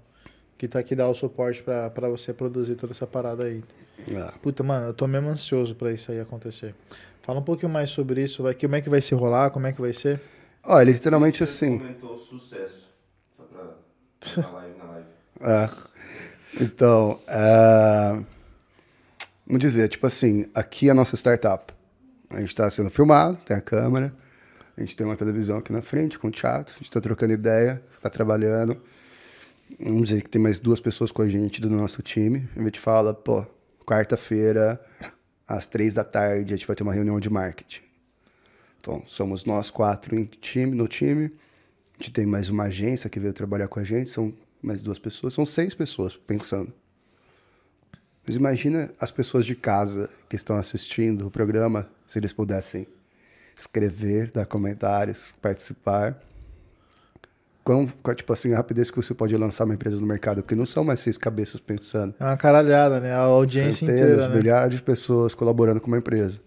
[0.57, 3.63] Que tá aqui dá o suporte pra, pra você produzir toda essa parada aí.
[4.09, 4.31] É.
[4.41, 6.73] Puta, mano, eu tô mesmo ansioso pra isso aí acontecer.
[7.21, 9.73] Fala um pouquinho mais sobre isso, vai, como é que vai se rolar, como é
[9.73, 10.19] que vai ser?
[10.63, 11.77] Olha, literalmente Você assim.
[11.77, 12.87] comentou sucesso.
[13.35, 13.63] Só pra.
[14.41, 14.96] Na live, na live.
[15.41, 15.69] É.
[16.59, 18.23] Então, é...
[19.45, 21.73] vamos dizer, tipo assim, aqui é a nossa startup.
[22.29, 24.13] A gente está sendo filmado, tem a câmera,
[24.75, 27.81] a gente tem uma televisão aqui na frente com chat, a gente está trocando ideia,
[27.95, 28.81] está trabalhando.
[29.79, 32.47] Vamos dizer que tem mais duas pessoas com a gente do nosso time.
[32.55, 33.45] A gente fala, pô,
[33.85, 34.79] quarta-feira,
[35.47, 37.81] às três da tarde, a gente vai ter uma reunião de marketing.
[38.79, 41.31] Então, somos nós quatro time, no time.
[41.99, 44.99] A gente tem mais uma agência que veio trabalhar com a gente, são mais duas
[44.99, 46.73] pessoas, são seis pessoas pensando.
[48.25, 52.85] Mas imagina as pessoas de casa que estão assistindo o programa, se eles pudessem
[53.57, 56.21] escrever, dar comentários, participar.
[57.63, 60.55] Quão, qual, tipo assim, a rapidez que você pode lançar uma empresa no mercado, porque
[60.55, 62.13] não são mais seis cabeças pensando.
[62.19, 63.13] É uma caralhada, né?
[63.13, 64.35] A audiência Centenas, inteira, né?
[64.35, 66.39] milhares de pessoas colaborando com uma empresa.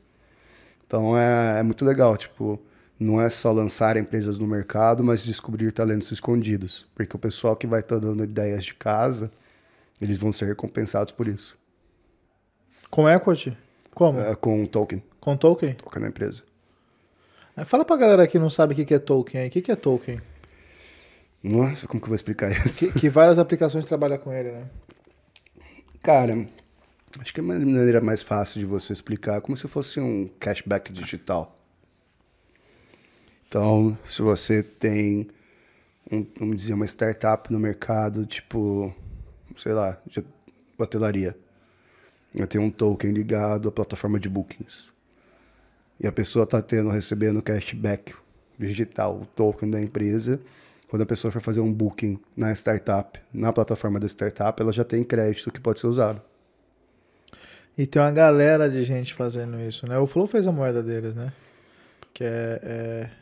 [0.86, 2.60] Então é, é muito legal, tipo,
[3.00, 6.86] não é só lançar empresas no mercado, mas descobrir talentos escondidos.
[6.94, 9.32] Porque o pessoal que vai estar dando ideias de casa,
[9.98, 11.56] eles vão ser recompensados por isso.
[12.90, 13.56] Com equity?
[13.94, 14.20] Como?
[14.20, 15.72] É, com token, Com token?
[15.72, 16.42] token na empresa.
[17.56, 19.48] Aí Fala pra galera que não sabe o que é token aí.
[19.48, 20.20] O que é token?
[21.42, 22.92] Nossa, como que eu vou explicar isso?
[22.92, 24.66] Que, que várias aplicações trabalham com ele, né?
[26.02, 26.46] Cara,
[27.18, 30.92] acho que a maneira mais fácil de você explicar é como se fosse um cashback
[30.92, 31.59] digital.
[33.50, 35.26] Então, se você tem,
[36.08, 38.94] um, vamos dizer, uma startup no mercado, tipo,
[39.56, 40.24] sei lá, de
[40.78, 41.36] hotelaria,
[42.32, 44.92] eu tenho um token ligado à plataforma de bookings.
[45.98, 48.14] E a pessoa está tendo, recebendo cashback
[48.56, 50.38] digital, o token da empresa.
[50.88, 54.84] Quando a pessoa for fazer um booking na startup, na plataforma da startup, ela já
[54.84, 56.22] tem crédito que pode ser usado.
[57.76, 59.98] E tem uma galera de gente fazendo isso, né?
[59.98, 61.32] O Flow fez a moeda deles, né?
[62.14, 62.60] Que é.
[62.62, 63.19] é...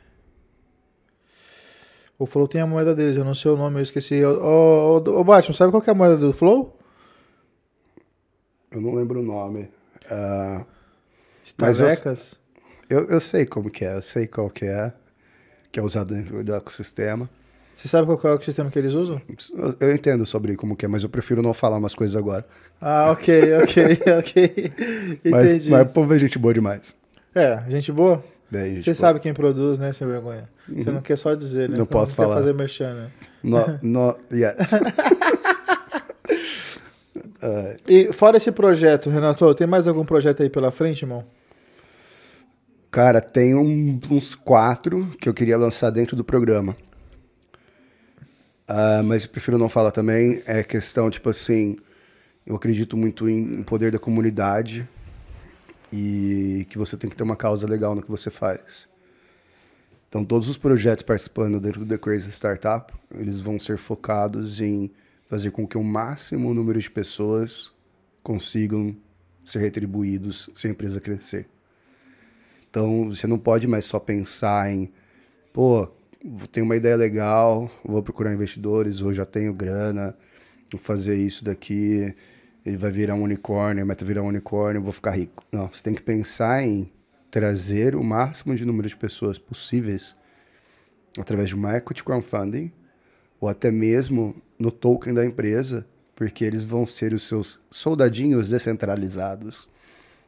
[2.19, 4.25] O Flow tem a moeda deles, eu não sei o nome, eu esqueci.
[4.25, 6.77] Ô, ô, ô, ô, Batman, sabe qual é a moeda do Flow?
[8.71, 9.69] Eu não lembro o nome.
[11.57, 11.89] Mas eu-
[12.91, 14.93] eu, eu sei como que é, eu sei qual que é,
[15.71, 17.29] que é usado dentro do ecossistema.
[17.75, 19.21] Você sabe qual é o sistema que eles usam?
[19.81, 22.45] Eu, entendo sobre como que é, mas eu prefiro não falar umas coisas agora.
[22.81, 23.85] Ah, ok, ok,
[24.19, 24.73] ok.
[25.31, 25.71] Mas, Entendi.
[25.71, 26.97] mas o povo é gente boa demais.
[27.35, 28.25] É, gente boa?
[28.51, 28.97] Daí, gente Você boa.
[28.97, 30.49] sabe quem produz, né, sem vergonha?
[30.69, 31.77] Você não quer só dizer, né?
[31.77, 32.37] Não Porque posso quer falar.
[32.37, 33.11] fazer merchan, né?
[33.43, 34.71] No, no, yes.
[37.87, 41.25] E fora esse projeto, Renato, tem mais algum projeto aí pela frente, irmão?
[42.91, 46.77] Cara, tem um- uns quatro que eu queria lançar dentro do programa.
[48.67, 50.43] Ah, mas prefiro não falar também.
[50.47, 51.77] É questão, tipo assim,
[52.47, 54.89] eu acredito muito em, em poder da comunidade
[55.93, 58.89] e que você tem que ter uma causa legal no que você faz.
[60.09, 64.91] Então, todos os projetos participando dentro do The Crazy Startup, eles vão ser focados em
[65.29, 67.71] fazer com que o máximo número de pessoas
[68.23, 68.97] consigam
[69.45, 71.47] ser retribuídos se a empresa crescer.
[72.71, 74.91] Então, você não pode mais só pensar em,
[75.53, 75.89] pô,
[76.53, 80.17] tenho uma ideia legal, vou procurar investidores, ou já tenho grana,
[80.73, 82.15] vou fazer isso daqui,
[82.69, 85.43] ele vai virar um unicórnio, meta virar um unicórnio, vou ficar rico.
[85.51, 86.93] Não, você tem que pensar em
[87.31, 90.15] trazer o máximo de número de pessoas possíveis
[91.19, 92.71] através de uma equity crowdfunding
[93.41, 99.69] ou até mesmo no token da empresa, porque eles vão ser os seus soldadinhos descentralizados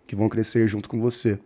[0.07, 1.39] que vão crescer junto com você.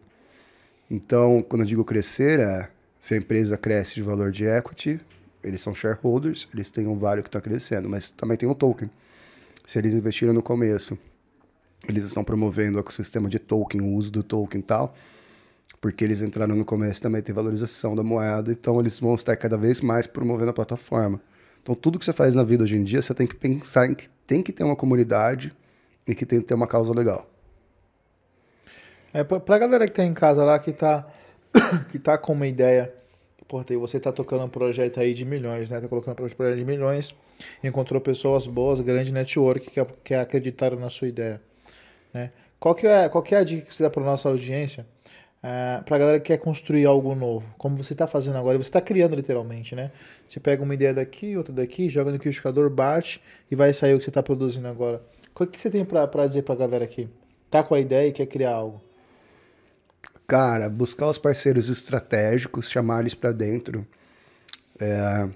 [0.89, 2.71] Então, quando eu digo crescer, é
[3.01, 5.01] se a empresa cresce de valor de equity,
[5.43, 8.89] eles são shareholders, eles têm um value que está crescendo, mas também tem um token.
[9.65, 10.99] Se eles investiram no começo,
[11.89, 14.95] eles estão promovendo o ecossistema de token, o uso do token e tal,
[15.81, 19.57] porque eles entraram no começo também tem valorização da moeda, então eles vão estar cada
[19.57, 21.21] vez mais promovendo a plataforma.
[21.63, 23.95] Então tudo que você faz na vida hoje em dia, você tem que pensar em
[23.95, 25.55] que tem que ter uma comunidade
[26.07, 27.27] e que tem que ter uma causa legal.
[29.13, 31.07] É, pra, pra galera que tá em casa lá, que tá,
[31.91, 32.93] que tá com uma ideia,
[33.49, 35.81] porra, e você tá tocando um projeto aí de milhões, né?
[35.81, 37.15] Tá colocando um projeto de milhões,
[37.63, 41.41] encontrou pessoas boas, grande network, que, que acreditaram na sua ideia,
[42.13, 42.31] né?
[42.59, 44.87] Qual que é, qual que é a dica que você dá pra nossa audiência?
[45.45, 48.81] Uh, pra galera que quer construir algo novo, como você tá fazendo agora, você tá
[48.81, 49.91] criando literalmente, né?
[50.27, 53.21] Você pega uma ideia daqui, outra daqui, joga no liquidificador, bate
[53.51, 55.03] e vai sair o que você tá produzindo agora.
[55.39, 57.11] O que você tem pra dizer pra galera aqui?
[57.51, 58.81] Tá com a ideia e quer criar algo?
[60.27, 63.87] Cara, buscar os parceiros estratégicos, chamar eles para dentro.
[64.79, 65.29] É...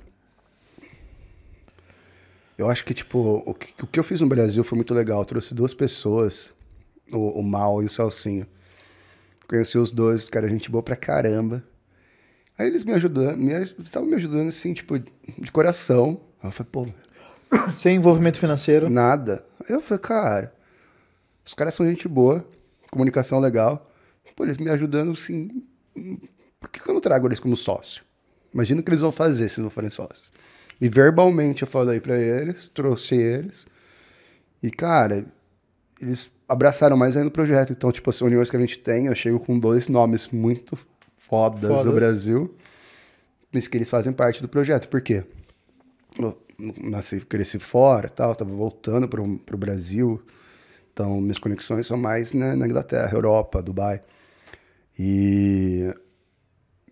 [2.57, 5.21] Eu acho que, tipo, o que, o que eu fiz no Brasil foi muito legal.
[5.21, 6.51] Eu trouxe duas pessoas,
[7.13, 8.47] o, o Mal e o Salsinho.
[9.47, 11.63] Conheci os dois, cara, gente boa pra caramba.
[12.59, 16.21] Aí eles me ajudando, me, estavam me ajudando assim, tipo, de coração.
[16.43, 16.87] Aí eu falei, pô.
[17.73, 18.91] Sem envolvimento financeiro?
[18.91, 19.45] Nada.
[19.61, 20.55] Aí eu falei, cara,
[21.47, 22.45] os caras são gente boa,
[22.91, 23.89] comunicação legal.
[24.39, 25.51] Pô, eles me ajudando assim.
[26.61, 28.05] Por que eu não trago eles como sócio?
[28.55, 30.31] Imagina o que eles vão fazer se não forem sócios.
[30.81, 33.67] E verbalmente eu falei para eles, trouxe eles.
[34.63, 35.27] E, cara,
[36.01, 37.73] eles abraçaram mais ainda o projeto.
[37.73, 40.79] Então, tipo, as uniões que a gente tem, eu chego com dois nomes muito
[41.17, 41.85] fodas, fodas.
[41.85, 42.55] do Brasil,
[43.53, 44.89] mas que eles fazem parte do projeto.
[44.89, 45.25] Por quê?
[46.17, 46.39] Eu
[46.81, 50.23] nasci, cresci fora, tal, tava voltando para o Brasil.
[50.93, 54.01] Então, minhas conexões são mais né, na Inglaterra, Europa, Dubai.
[54.99, 55.95] E,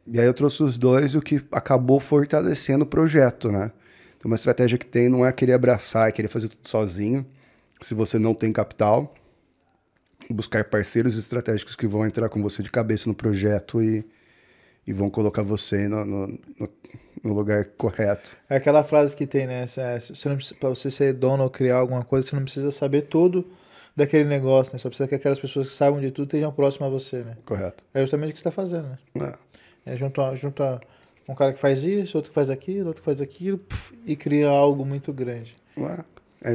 [0.06, 3.72] e aí eu trouxe os dois, o que acabou fortalecendo o projeto, né?
[4.16, 7.26] Então, uma estratégia que tem não é querer abraçar, é querer fazer tudo sozinho,
[7.80, 9.12] se você não tem capital.
[10.30, 14.04] Buscar parceiros estratégicos que vão entrar com você de cabeça no projeto e,
[14.86, 16.38] e vão colocar você no, no,
[17.22, 18.36] no, lugar correto.
[18.48, 19.66] É aquela frase que tem, né?
[20.58, 23.46] Para você ser dono ou criar alguma coisa, você não precisa saber tudo
[23.96, 24.78] daquele negócio, né?
[24.78, 27.36] Só precisa que aquelas pessoas que saibam de tudo estejam próximas a você, né?
[27.46, 27.82] Correto.
[27.94, 29.32] É justamente o que você está fazendo, né?
[29.84, 29.92] É.
[29.94, 30.80] É junto a, junto a
[31.28, 34.14] um cara que faz isso, outro que faz aquilo, outro que faz aquilo, puf, e
[34.14, 35.54] cria algo muito grande.
[35.76, 36.04] Ué.
[36.42, 36.54] É,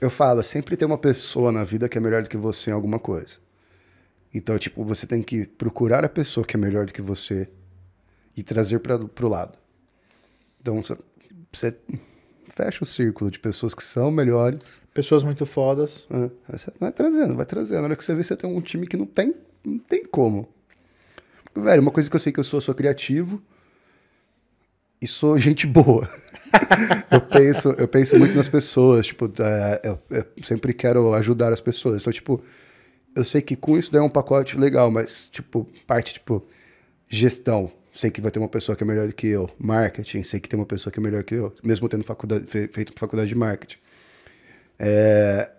[0.00, 2.72] eu falo, sempre tem uma pessoa na vida que é melhor do que você em
[2.74, 3.38] alguma coisa.
[4.32, 7.48] Então, tipo, você tem que procurar a pessoa que é melhor do que você
[8.36, 9.56] e trazer para pro lado.
[10.60, 10.80] Então,
[11.52, 11.76] você
[12.54, 14.80] fecha o círculo de pessoas que são melhores.
[14.94, 16.06] Pessoas muito fodas.
[16.10, 16.30] É,
[16.78, 17.78] vai trazendo, vai trazendo.
[17.78, 19.34] Na hora que você vê, você tem um time que não tem,
[19.64, 20.48] não tem como.
[21.54, 23.42] Velho, uma coisa que eu sei que eu sou, eu sou criativo
[25.02, 26.08] e sou gente boa.
[27.10, 31.60] eu, penso, eu penso muito nas pessoas, tipo, é, eu, eu, sempre quero ajudar as
[31.60, 32.02] pessoas.
[32.02, 32.40] Então, tipo,
[33.16, 36.46] eu sei que com isso daí é um pacote legal, mas, tipo, parte, tipo,
[37.08, 37.72] gestão.
[37.94, 39.48] Sei que vai ter uma pessoa que é melhor do que eu.
[39.58, 42.92] Marketing, sei que tem uma pessoa que é melhor que eu, mesmo tendo faculdade, feito
[42.96, 43.78] faculdade de marketing.
[44.78, 45.50] É,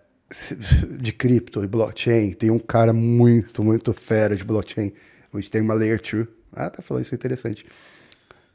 [1.00, 4.92] de cripto e blockchain, tem um cara muito, muito fera de blockchain.
[5.32, 6.28] A gente tem uma Layer 2.
[6.52, 7.66] Ah, tá falando isso é interessante.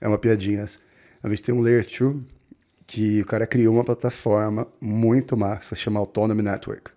[0.01, 0.79] É uma piadinha essa.
[1.23, 2.23] A gente tem um Layer 2
[2.87, 6.91] que o cara criou uma plataforma muito massa, chama Autonomy Network.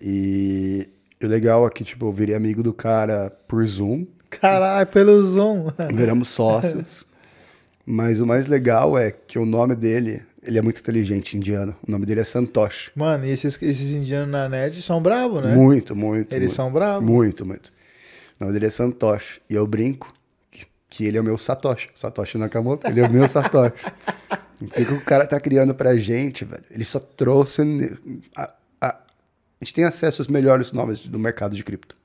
[0.00, 0.88] E
[1.22, 4.06] o legal é que, tipo, eu virei amigo do cara por Zoom.
[4.40, 5.68] Caralho, pelo Zoom.
[5.94, 7.04] Viramos sócios.
[7.86, 11.76] Mas o mais legal é que o nome dele, ele é muito inteligente, indiano.
[11.86, 12.90] O nome dele é Santosh.
[12.94, 15.54] Mano, e esses, esses indianos na net são bravos, né?
[15.54, 16.32] Muito, muito.
[16.32, 17.08] Eles muito, são bravos.
[17.08, 17.72] Muito, muito.
[18.40, 19.40] O nome dele é Santoshi.
[19.50, 20.12] E eu brinco
[20.50, 21.90] que, que ele é o meu Satoshi.
[21.94, 23.74] Satoshi Nakamoto, ele é o meu Satoshi.
[24.60, 26.62] O que, que o cara tá criando pra gente, velho?
[26.70, 27.60] Ele só trouxe.
[28.36, 31.96] A, a, a gente tem acesso aos melhores nomes do mercado de cripto.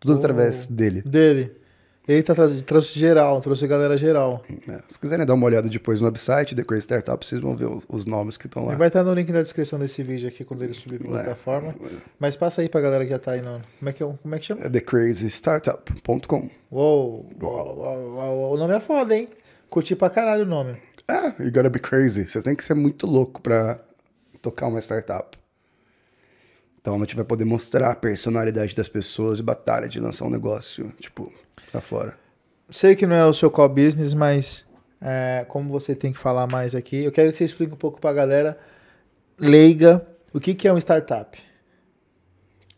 [0.00, 1.02] Tudo através dele.
[1.02, 1.52] Dele.
[2.08, 4.42] Ele tá traz- trouxe geral, trouxe a galera geral.
[4.68, 7.68] É, se quiserem dar uma olhada depois no website, The Crazy Startup, vocês vão ver
[7.88, 8.70] os nomes que estão lá.
[8.72, 11.72] Ele vai estar no link da descrição desse vídeo aqui quando ele subir pra plataforma.
[12.18, 13.60] Mas passa aí pra galera que já tá aí no.
[13.78, 14.62] Como é que, é- como é que chama?
[14.64, 16.50] É thecrazystartup.com.
[16.70, 19.28] Uou, uou, uou, uou, o nome é foda, hein?
[19.68, 20.76] Curti pra caralho o nome.
[21.08, 22.26] Ah, you gotta be crazy.
[22.26, 23.78] Você tem que ser muito louco pra
[24.42, 25.38] tocar uma startup.
[26.80, 30.30] Então a gente vai poder mostrar a personalidade das pessoas e batalha de lançar um
[30.30, 31.32] negócio, tipo,
[31.70, 32.16] pra fora.
[32.70, 34.64] Sei que não é o seu core business, mas
[35.00, 38.00] é, como você tem que falar mais aqui, eu quero que você explique um pouco
[38.00, 38.58] pra galera
[39.38, 41.38] leiga o que, que é um startup.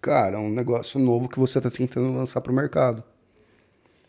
[0.00, 3.04] Cara, é um negócio novo que você tá tentando lançar pro mercado.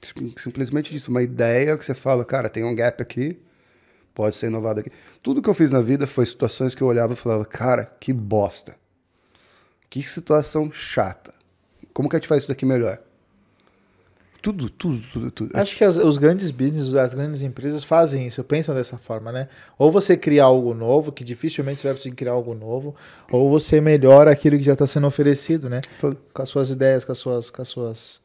[0.03, 3.39] Sim- Simplesmente isso, uma ideia que você fala, cara, tem um gap aqui,
[4.13, 4.91] pode ser inovado aqui.
[5.21, 8.11] Tudo que eu fiz na vida foi situações que eu olhava e falava, cara, que
[8.11, 8.75] bosta.
[9.93, 11.31] Que situação chata.
[11.93, 12.97] Como que a gente faz isso daqui melhor?
[14.41, 15.51] Tudo, tudo, tudo, tudo.
[15.53, 19.47] Acho que as- os grandes business, as grandes empresas fazem isso, pensam dessa forma, né?
[19.77, 22.95] Ou você cria algo novo, que dificilmente você vai conseguir criar algo novo,
[23.31, 25.79] ou você melhora aquilo que já está sendo oferecido, né?
[25.99, 26.17] Tudo.
[26.33, 28.19] Com as suas ideias, com as suas, com as suas,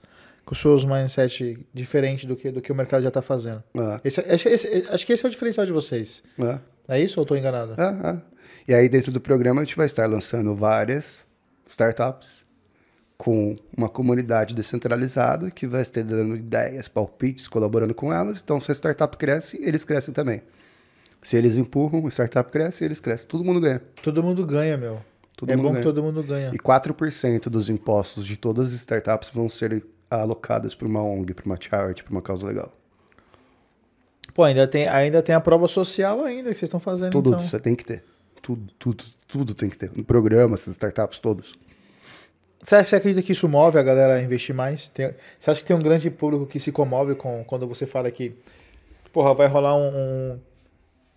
[0.47, 3.62] com os seus mindset diferente do que do que o mercado já está fazendo.
[3.77, 6.23] É, Esse, acho, esse- acho que esse é o diferencial de vocês.
[6.41, 6.59] é.
[6.91, 7.75] É isso ou estou enganado?
[7.79, 8.16] É, é.
[8.66, 11.28] E aí, dentro do programa, a gente vai estar lançando várias
[11.69, 12.45] startups
[13.16, 18.41] com uma comunidade descentralizada que vai estar dando ideias, palpites, colaborando com elas.
[18.41, 20.41] Então, se a startup cresce, eles crescem também.
[21.21, 23.27] Se eles empurram, a startup cresce, eles crescem.
[23.27, 23.83] Todo mundo ganha.
[24.03, 25.01] Todo mundo ganha, meu.
[25.37, 25.77] Todo é bom ganha.
[25.77, 26.51] que todo mundo ganha.
[26.55, 31.47] E 4% dos impostos de todas as startups vão ser alocadas para uma ONG, para
[31.47, 32.73] uma charity, para uma causa legal.
[34.33, 37.41] Pô, ainda tem, ainda tem a prova social ainda que vocês estão fazendo, Tudo então.
[37.41, 38.05] você tem que ter.
[38.41, 39.91] Tudo, tudo, tudo tem que ter.
[39.95, 41.55] No programa, essas startups todos.
[42.62, 44.89] Você acha- você acredita que isso move a galera a investir mais?
[44.89, 48.11] Tem- você acha que tem um grande público que se comove com quando você fala
[48.11, 48.35] que,
[49.12, 50.39] porra, vai rolar um,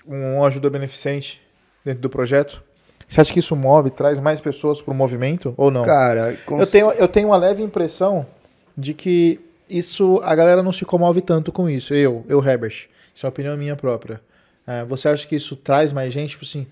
[0.08, 1.42] um, um ajuda beneficente
[1.84, 2.62] dentro do projeto?
[3.08, 5.84] Você acha que isso move, traz mais pessoas pro movimento ou não?
[5.84, 8.26] Cara, eu, tenho, eu tenho uma leve impressão
[8.78, 9.40] de que
[9.70, 11.94] isso a galera não se comove tanto com isso.
[11.94, 12.88] Eu, eu, Herbert.
[13.14, 14.22] Isso é uma opinião minha própria.
[14.66, 16.32] É, você acha que isso traz mais gente?
[16.32, 16.66] Tipo assim,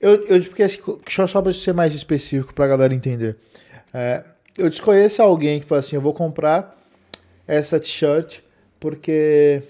[0.00, 0.78] eu, eu porque assim,
[1.08, 3.36] só só pra ser mais específico pra galera entender.
[3.92, 4.24] É,
[4.58, 6.76] eu desconheço alguém que fala assim, eu vou comprar
[7.46, 8.40] essa t-shirt
[8.80, 9.62] porque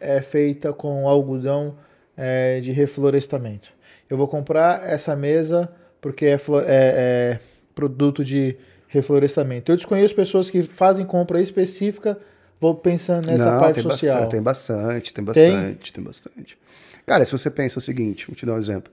[0.00, 1.76] é feita com algodão
[2.16, 3.68] é, de reflorestamento.
[4.08, 7.40] Eu vou comprar essa mesa porque é, é- é
[7.74, 8.56] produto de
[8.88, 9.70] reflorestamento.
[9.70, 12.18] Eu desconheço pessoas que fazem compra específica,
[12.60, 14.14] vou pensando nessa Não, parte tem social.
[14.14, 15.52] Bastante, tem bastante, tem Tem?
[15.52, 16.58] bastante, tem bastante.
[17.06, 18.92] Cara, se você pensa o seguinte, vou te dar um exemplo.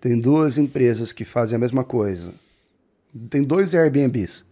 [0.00, 2.32] Tem duas empresas que fazem a mesma coisa.
[3.28, 4.44] Tem dois Airbnbs.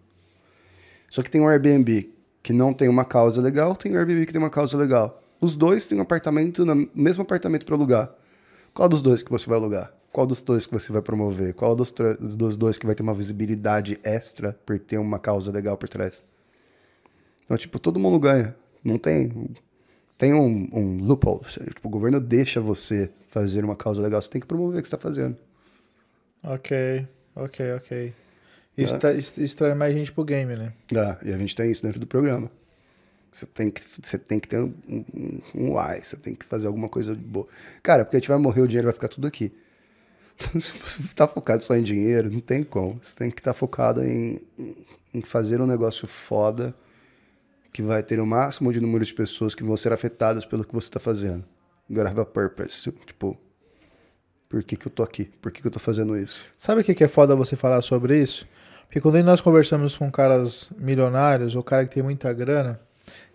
[1.09, 2.11] Só que tem um Airbnb
[2.43, 5.23] que não tem uma causa legal, tem um Airbnb que tem uma causa legal.
[5.41, 8.13] Os dois têm um apartamento, no mesmo apartamento para alugar.
[8.75, 9.93] Qual dos dois que você vai alugar?
[10.13, 11.55] Qual dos dois que você vai promover?
[11.55, 15.77] Qual dos, dos dois que vai ter uma visibilidade extra por ter uma causa legal
[15.77, 16.25] por trás?
[17.45, 18.55] Então, tipo, todo mundo ganha.
[18.83, 19.51] Não tem.
[20.19, 21.41] Tem um, um loophole.
[21.45, 24.21] Tipo, o governo deixa você fazer uma causa legal.
[24.21, 25.37] Você tem que promover o que você está fazendo.
[26.43, 27.07] Ok,
[27.37, 28.15] ok, ok.
[28.77, 28.99] Isso, É.
[28.99, 30.73] tá- isso, isso traz mais gente pro game, né?
[30.97, 32.51] Ah, e a gente tem isso dentro do programa.
[33.33, 36.67] Você tem que, você tem que ter um, um, um why, você tem que fazer
[36.67, 37.47] alguma coisa de boa.
[37.83, 39.53] Cara, porque a gente vai morrer, o dinheiro vai ficar tudo aqui.
[40.61, 42.99] Se você tá focado só em dinheiro, não tem como.
[43.03, 44.41] Você tem que estar focado em,
[45.15, 46.75] em fazer um negócio foda
[47.79, 50.75] que vai ter o máximo de número de pessoas que vão ser afetadas pelo que
[50.75, 51.45] você está fazendo.
[51.89, 52.91] You gotta have a purpose.
[53.07, 53.39] Tipo,
[54.49, 55.31] por que, que eu tô aqui?
[55.41, 56.41] Por que, que eu tô fazendo isso?
[56.57, 58.49] Sabe o que que é foda você falar sobre isso?
[58.87, 62.81] Porque quando nós conversamos com caras milionários, ou cara que tem muita grana,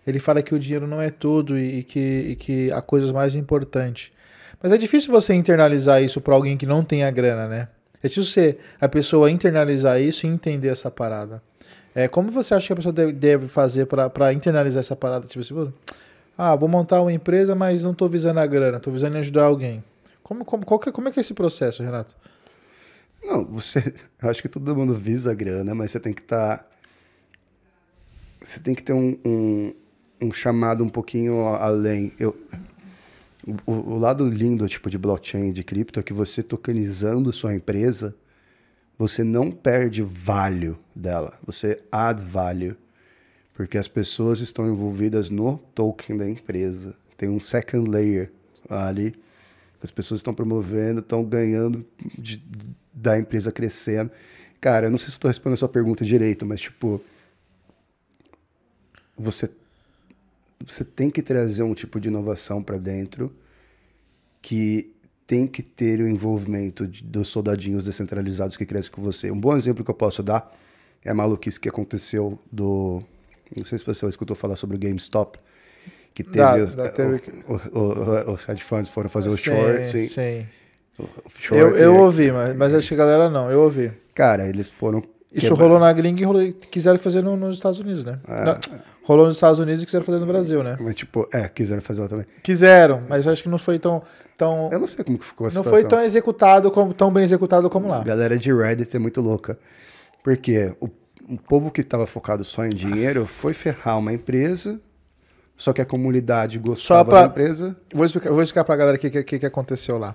[0.06, 3.34] ele fala que o dinheiro não é tudo e que, e que há coisas mais
[3.34, 4.12] importantes.
[4.62, 7.68] Mas é difícil você internalizar isso para alguém que não tem a grana, né?
[8.02, 11.42] É difícil você, a pessoa internalizar isso e entender essa parada.
[11.94, 15.26] É, como você acha que a pessoa deve, deve fazer para internalizar essa parada?
[15.26, 15.68] Tipo assim, "Pô,
[16.36, 19.82] ah, vou montar uma empresa, mas não tô visando a grana, tô visando ajudar alguém.
[20.22, 22.16] Como, como, qual que é- como é que é esse processo, Renato?
[23.22, 23.94] Não, você.
[24.20, 26.68] Eu acho que todo mundo visa a grana, mas você tem que estar.
[28.42, 29.74] você tem que ter um, um,
[30.20, 32.12] um chamado um pouquinho além.
[32.18, 32.36] Eu,
[33.66, 38.14] o, o lado lindo tipo de blockchain, de cripto, é que você tokenizando sua empresa,
[38.98, 41.38] você não perde value dela.
[41.44, 42.76] Você add value.
[43.52, 46.94] Porque as pessoas estão envolvidas no token da empresa.
[47.16, 48.30] Tem um second layer
[48.68, 49.14] ali.
[49.82, 51.84] As pessoas estão promovendo, estão ganhando
[52.18, 52.42] de,
[52.92, 54.10] da empresa crescendo.
[54.60, 57.00] Cara, eu não sei se estou respondendo a sua pergunta direito, mas tipo.
[59.16, 59.48] Você,
[60.66, 63.32] você tem que trazer um tipo de inovação para dentro
[64.42, 64.93] que
[65.26, 69.30] tem que ter o envolvimento de, dos soldadinhos descentralizados que crescem com você.
[69.30, 70.54] Um bom exemplo que eu posso dar
[71.04, 73.02] é a maluquice que aconteceu do.
[73.56, 75.38] Não sei se você escutou falar sobre o GameStop.
[76.12, 76.62] Que teve.
[76.62, 79.90] Os, o- o- o- os hedge funds foram fazer o short.
[79.90, 80.06] Sim.
[80.08, 80.46] sim.
[81.40, 83.90] Short, Eu, eu e- ouvi, mas, mas acho que a galera não, eu ouvi.
[84.14, 85.02] Cara, eles foram.
[85.32, 88.20] Isso quebrar- rolou na gringa e rolou, quiseram fazer no- nos Estados Unidos, né?
[88.28, 88.44] É.
[88.44, 88.58] Não,
[89.04, 90.76] rolou nos Estados Unidos e quiseram fazer no Brasil, né?
[90.80, 92.26] Mas, tipo, é, quiseram fazer ela também.
[92.42, 94.02] Quiseram, mas acho que não foi tão.
[94.36, 95.72] tão Eu não sei como que ficou a não situação.
[95.72, 98.00] foi tão executado, como, tão bem executado como lá.
[98.00, 99.58] A galera de Reddit é muito louca.
[100.22, 100.88] Porque o,
[101.28, 104.80] o povo que estava focado só em dinheiro foi ferrar uma empresa,
[105.56, 107.76] só que a comunidade gostava pra- da empresa.
[107.92, 110.14] Vou explicar, vou explicar pra galera o que, que, que aconteceu lá.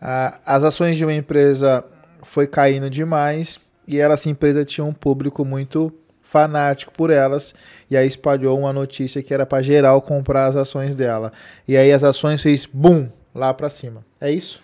[0.00, 1.84] Ah, as ações de uma empresa
[2.22, 5.92] foi caindo demais e ela, essa empresa tinha um público muito
[6.30, 7.52] fanático por elas
[7.90, 11.32] e aí espalhou uma notícia que era para geral comprar as ações dela.
[11.66, 14.04] E aí as ações fez boom lá pra cima.
[14.20, 14.60] É isso?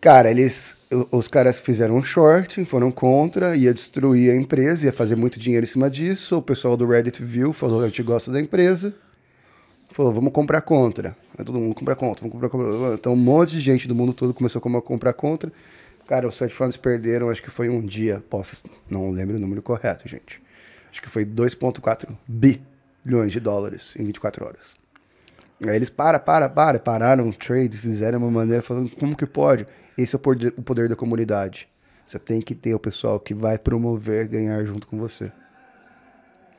[0.00, 0.76] Cara, eles.
[1.12, 5.64] Os caras fizeram um short, foram contra, ia destruir a empresa, ia fazer muito dinheiro
[5.64, 6.38] em cima disso.
[6.38, 8.92] O pessoal do Reddit viu, falou: a gente gosta da empresa.
[9.90, 11.14] Falou, vamos comprar contra.
[11.38, 12.94] Aí todo mundo compra contra, vamos comprar contra.
[12.94, 15.52] Então um monte de gente do mundo todo começou a comprar contra.
[16.06, 19.62] Cara, os hedge funds perderam, acho que foi um dia, posso, não lembro o número
[19.62, 20.42] correto, gente.
[20.90, 24.76] Acho que foi 2,4 bilhões de dólares em 24 horas.
[25.66, 29.66] Aí eles, para, para, para, pararam o trade, fizeram uma maneira, falando, como que pode?
[29.96, 31.68] Esse é o poder, o poder da comunidade.
[32.04, 35.30] Você tem que ter o pessoal que vai promover ganhar junto com você.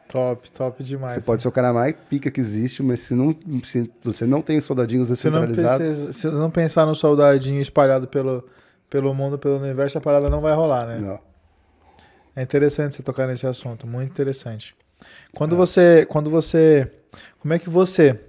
[0.07, 1.15] Top, top demais.
[1.15, 4.41] Você pode ser o cara mais pica que existe, mas se, não, se você não
[4.41, 8.47] tem soldadinhos se não, descentralizados, precisa, se não pensar no soldadinho espalhado pelo,
[8.93, 10.99] pelo mundo, pelo universo, a parada não vai rolar, né?
[10.99, 11.19] não.
[12.35, 14.75] É interessante você tocar nesse assunto, muito interessante.
[15.35, 16.91] Quando você, quando você,
[17.39, 18.19] como é que você,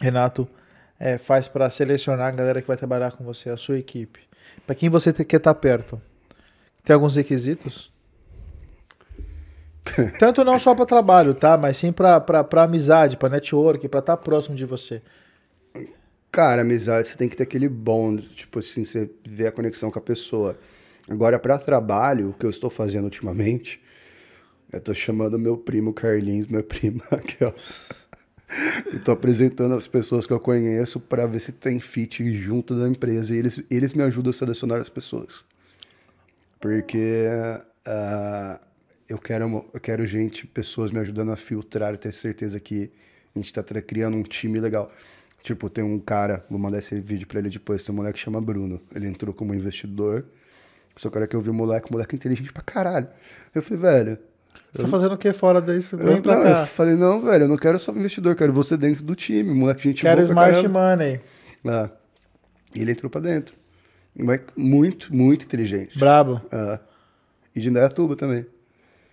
[0.00, 0.48] Renato,
[0.96, 4.20] é, faz para selecionar a galera que vai trabalhar com você, a sua equipe?
[4.64, 6.00] Para quem você quer estar perto?
[6.84, 7.92] Tem alguns requisitos?
[10.20, 11.58] Tanto não só para trabalho, tá?
[11.58, 15.02] Mas sim para amizade, para network, para estar próximo de você.
[16.30, 19.98] Cara, amizade, você tem que ter aquele bond, tipo assim, você vê a conexão com
[19.98, 20.56] a pessoa.
[21.08, 23.80] Agora, para trabalho, o que eu estou fazendo ultimamente,
[24.72, 27.54] eu tô chamando meu primo Carlinhos, minha prima Raquel.
[28.92, 32.88] E tô apresentando as pessoas que eu conheço para ver se tem fit junto da
[32.88, 33.34] empresa.
[33.34, 35.44] E eles, eles me ajudam a selecionar as pessoas.
[36.60, 37.24] Porque
[37.86, 38.60] ah,
[39.08, 42.90] eu, quero, eu quero gente, pessoas me ajudando a filtrar e ter certeza que
[43.34, 44.92] a gente tá tra- criando um time legal.
[45.42, 48.24] Tipo, tem um cara, vou mandar esse vídeo pra ele depois, tem um moleque que
[48.24, 48.80] chama Bruno.
[48.94, 50.24] Ele entrou como investidor.
[50.96, 53.08] Só que a hora que eu vi o moleque, o moleque é inteligente pra caralho.
[53.54, 54.18] Eu falei, velho,
[54.72, 55.96] Você tá fazendo o que fora disso?
[55.96, 56.50] Vem eu, pra não, cá.
[56.50, 59.82] eu falei, não, velho, eu não quero só investidor, quero você dentro do time, moleque,
[59.84, 61.20] gente Quero smart money.
[61.66, 61.88] Ah.
[62.74, 63.54] E ele entrou pra dentro.
[64.14, 65.98] Um moleque muito, muito inteligente.
[65.98, 66.40] Brabo.
[66.52, 66.78] Ah.
[67.54, 68.44] E de Indaiatuba também.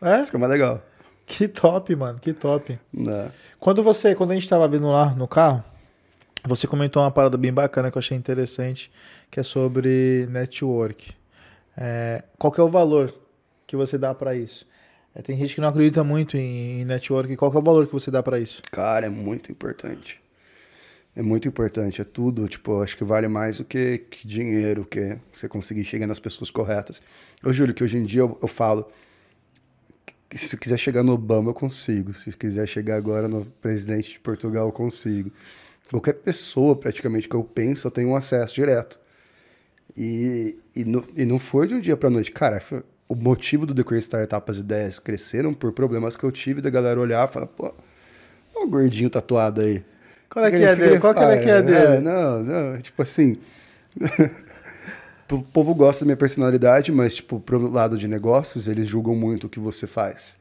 [0.02, 0.22] É?
[0.22, 0.84] Isso que é mais legal.
[1.26, 2.80] Que top, mano, que top.
[3.08, 3.30] Ah.
[3.60, 5.64] Quando você, quando a gente tava vindo lá no carro,
[6.46, 8.92] você comentou uma parada bem bacana que eu achei interessante,
[9.30, 11.14] que é sobre network.
[11.76, 13.14] É, qual é o valor
[13.66, 14.66] que você dá pra isso?
[15.14, 17.36] É, tem gente que não acredita muito em, em network.
[17.36, 18.62] Qual é o valor que você dá pra isso?
[18.72, 20.20] Cara, é muito importante.
[21.16, 25.18] É muito importante, é tudo, tipo, acho que vale mais do que, que dinheiro, que
[25.34, 27.02] você conseguir chegar nas pessoas corretas.
[27.44, 28.88] Eu juro que hoje em dia eu, eu falo
[30.36, 34.12] se eu quiser chegar no Obama eu consigo, se eu quiser chegar agora no presidente
[34.12, 35.32] de Portugal eu consigo.
[35.90, 39.00] Qualquer pessoa praticamente que eu penso eu tenho um acesso direto.
[39.96, 42.32] E, e, não, e não foi de um dia pra noite.
[42.32, 46.32] Cara, foi- o motivo do The Crazy Startup, as ideias cresceram por problemas que eu
[46.32, 47.74] tive da galera olhar e falar, pô,
[48.54, 49.84] olha o gordinho tatuado aí.
[50.30, 50.90] Qual é que ele- é dele?
[50.92, 52.00] ele Qual que é que é dele?
[52.02, 53.38] não, não, tipo assim.
[55.32, 59.48] o povo gosta da minha personalidade, mas, tipo, pro lado de negócios, eles julgam muito
[59.48, 60.38] o que você faz.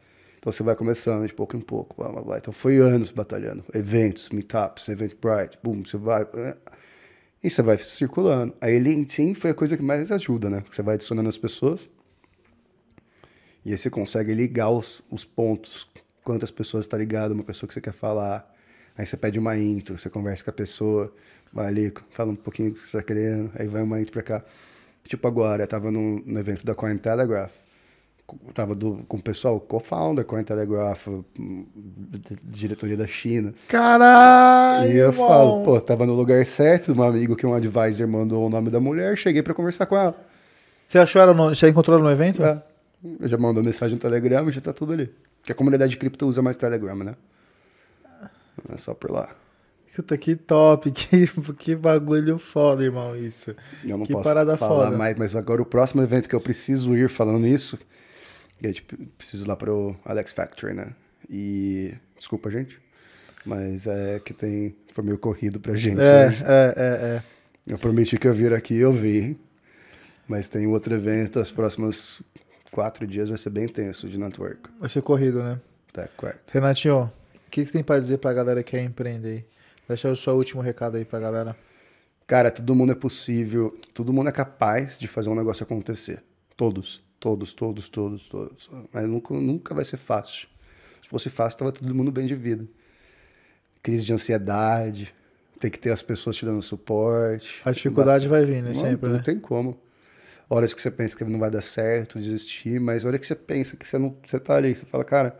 [0.46, 1.96] Então você vai começando de pouco em pouco.
[1.96, 2.38] Blá, blá, blá.
[2.38, 3.64] Então foi anos batalhando.
[3.74, 6.22] Eventos, meetups, Eventbrite, boom, você vai.
[6.22, 6.56] é.
[7.42, 8.54] E você vai circulando.
[8.60, 10.62] Aí LinkedIn foi a coisa que mais ajuda, né?
[10.70, 11.88] Você vai adicionando as pessoas.
[13.64, 15.90] E aí você consegue ligar os, os pontos.
[16.22, 18.48] Quantas pessoas está ligado, uma pessoa que você quer falar.
[18.96, 21.12] Aí você pede uma intro, você conversa com a pessoa,
[21.52, 24.22] vai ali, fala um pouquinho do que você está querendo, aí vai uma intro pra
[24.22, 24.44] cá.
[25.02, 27.65] Tipo agora, eu tava no, no evento da Cointelegraph.
[28.54, 31.08] Tava do, com o pessoal, co-founder, Cointelegraph,
[31.38, 31.66] hum,
[32.42, 33.54] diretoria da China.
[33.68, 34.90] Caralho!
[34.90, 35.28] e eu irmão.
[35.28, 38.80] falo, pô, tava no lugar certo, um amigo que um advisor mandou o nome da
[38.80, 40.14] mulher, cheguei pra conversar com ela.
[40.86, 42.44] Você achou ela no, Você encontrou ela no evento?
[42.44, 42.62] É.
[43.20, 45.10] Eu já mandou mensagem no Telegram e já tá tudo ali.
[45.40, 47.14] Porque a comunidade de cripto usa mais Telegram, né?
[48.68, 49.30] Não é só por lá.
[49.94, 53.54] Puta, que top, que, que bagulho foda, irmão, isso.
[53.82, 54.96] Eu não Que posso parada falar foda.
[54.96, 57.78] mais, mas agora o próximo evento que eu preciso ir falando isso,
[58.58, 58.82] que a gente
[59.16, 60.92] preciso ir lá pro Alex Factory, né?
[61.28, 62.80] E desculpa, gente,
[63.44, 66.00] mas é que tem foi meio corrido pra gente.
[66.00, 66.44] É, hoje.
[66.44, 67.22] é, é, é.
[67.66, 69.38] Eu prometi que eu vir aqui, eu vi.
[70.28, 72.20] Mas tem outro evento, os próximos
[72.72, 74.68] quatro dias vai ser bem tenso de network.
[74.80, 75.60] Vai ser corrido, né?
[75.92, 76.52] Tá, correto.
[76.52, 77.04] Renatinho,
[77.46, 79.44] o que, que você tem pra dizer pra galera que quer empreender aí?
[79.88, 81.56] Deixa o seu último recado aí pra galera.
[82.26, 86.24] Cara, todo mundo é possível, todo mundo é capaz de fazer um negócio acontecer.
[86.56, 88.70] Todos, todos, todos, todos, todos.
[88.92, 90.48] Mas nunca, nunca vai ser fácil.
[91.02, 92.66] Se fosse fácil, tava todo mundo bem de vida.
[93.82, 95.14] Crise de ansiedade,
[95.60, 97.60] tem que ter as pessoas te dando suporte.
[97.64, 98.68] A dificuldade vai vir, né?
[98.68, 99.22] Não, Sempre, não né?
[99.22, 99.78] tem como.
[100.48, 103.76] Horas que você pensa que não vai dar certo, desistir, mas hora que você pensa
[103.76, 105.38] que você não, você tá ali, você fala, cara,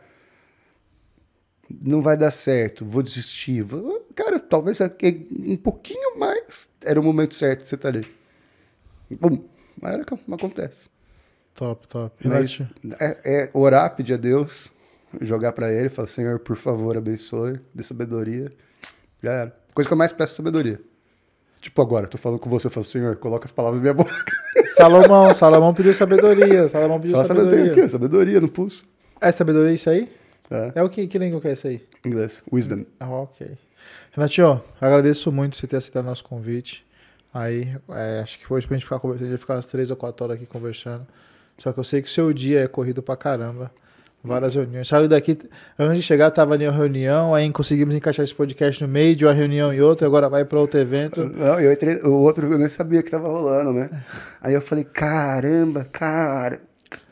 [1.85, 3.63] não vai dar certo, vou desistir.
[3.63, 8.05] Vou- Cara, talvez um pouquinho mais era o momento certo de você estar ali.
[9.11, 9.45] Bum,
[9.81, 10.05] mas era
[10.35, 10.89] acontece.
[11.57, 12.29] Top, top.
[12.29, 12.61] Mas
[13.01, 14.71] é, é orar, pedir a Deus,
[15.21, 18.53] jogar pra ele, falar, Senhor, por favor, abençoe, dê sabedoria.
[19.23, 19.57] Já era.
[19.75, 20.81] Coisa que eu mais peço é sabedoria.
[21.61, 24.15] Tipo agora, tô falando com você, eu falo, Senhor, coloca as palavras na minha boca.
[24.77, 26.69] Salomão, Salomão pediu sabedoria.
[26.69, 27.89] Salomão pediu Só sabedoria sabedoria.
[27.89, 28.85] sabedoria no pulso.
[29.21, 30.13] É sabedoria isso aí?
[30.51, 31.83] É, É o que, que língua que é isso aí?
[32.05, 32.43] inglês.
[32.53, 32.85] Wisdom.
[33.01, 33.49] Ah, ok.
[34.13, 36.87] Renatinho, agradeço muito você ter aceitado nosso convite.
[37.35, 39.97] Aí, é, acho que hoje pra gente ficar conversando, a gente ficar umas três ou
[39.97, 41.07] quatro horas aqui conversando.
[41.59, 43.71] Só que eu sei que o seu dia é corrido pra caramba.
[44.27, 44.89] Várias reuniões.
[44.89, 45.39] Saiu daqui,
[45.79, 49.25] antes de chegar, tava em uma reunião, aí conseguimos encaixar esse podcast no meio de
[49.25, 51.25] uma reunião e outra, agora vai para outro evento.
[51.25, 53.89] Não, eu entrei, o outro eu nem sabia que tava rolando, né?
[54.41, 56.61] Aí eu falei, caramba, cara,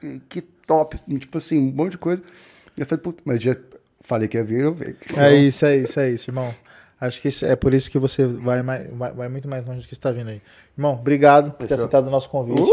[0.01, 0.99] que, que top.
[1.18, 2.22] Tipo assim, um monte de coisa.
[2.76, 3.57] Eu falei, puta, mas já
[4.01, 4.97] falei que ia vir, eu vi.
[5.16, 6.53] É isso, é isso, é isso, irmão.
[7.01, 9.86] Acho que é por isso que você vai, mais, vai, vai muito mais longe do
[9.88, 10.40] que está vindo aí.
[10.76, 11.76] Irmão, obrigado por ter Fechou.
[11.76, 12.70] aceitado o nosso convite.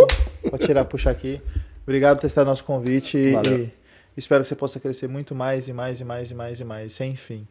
[0.49, 1.41] Pode tirar, puxar aqui.
[1.83, 3.57] Obrigado por ter aceitado o nosso convite e, Valeu.
[3.57, 3.71] e
[4.15, 6.93] espero que você possa crescer muito mais e mais e mais e mais e mais,
[6.93, 7.45] sem fim.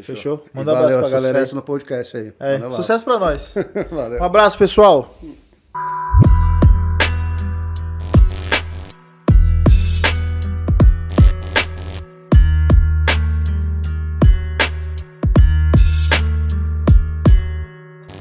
[0.00, 0.46] Fechou?
[0.54, 1.34] E Manda um abraço pra galera.
[1.38, 2.32] sucesso no podcast aí.
[2.40, 3.54] É, sucesso pra nós.
[4.18, 5.18] Um abraço, pessoal.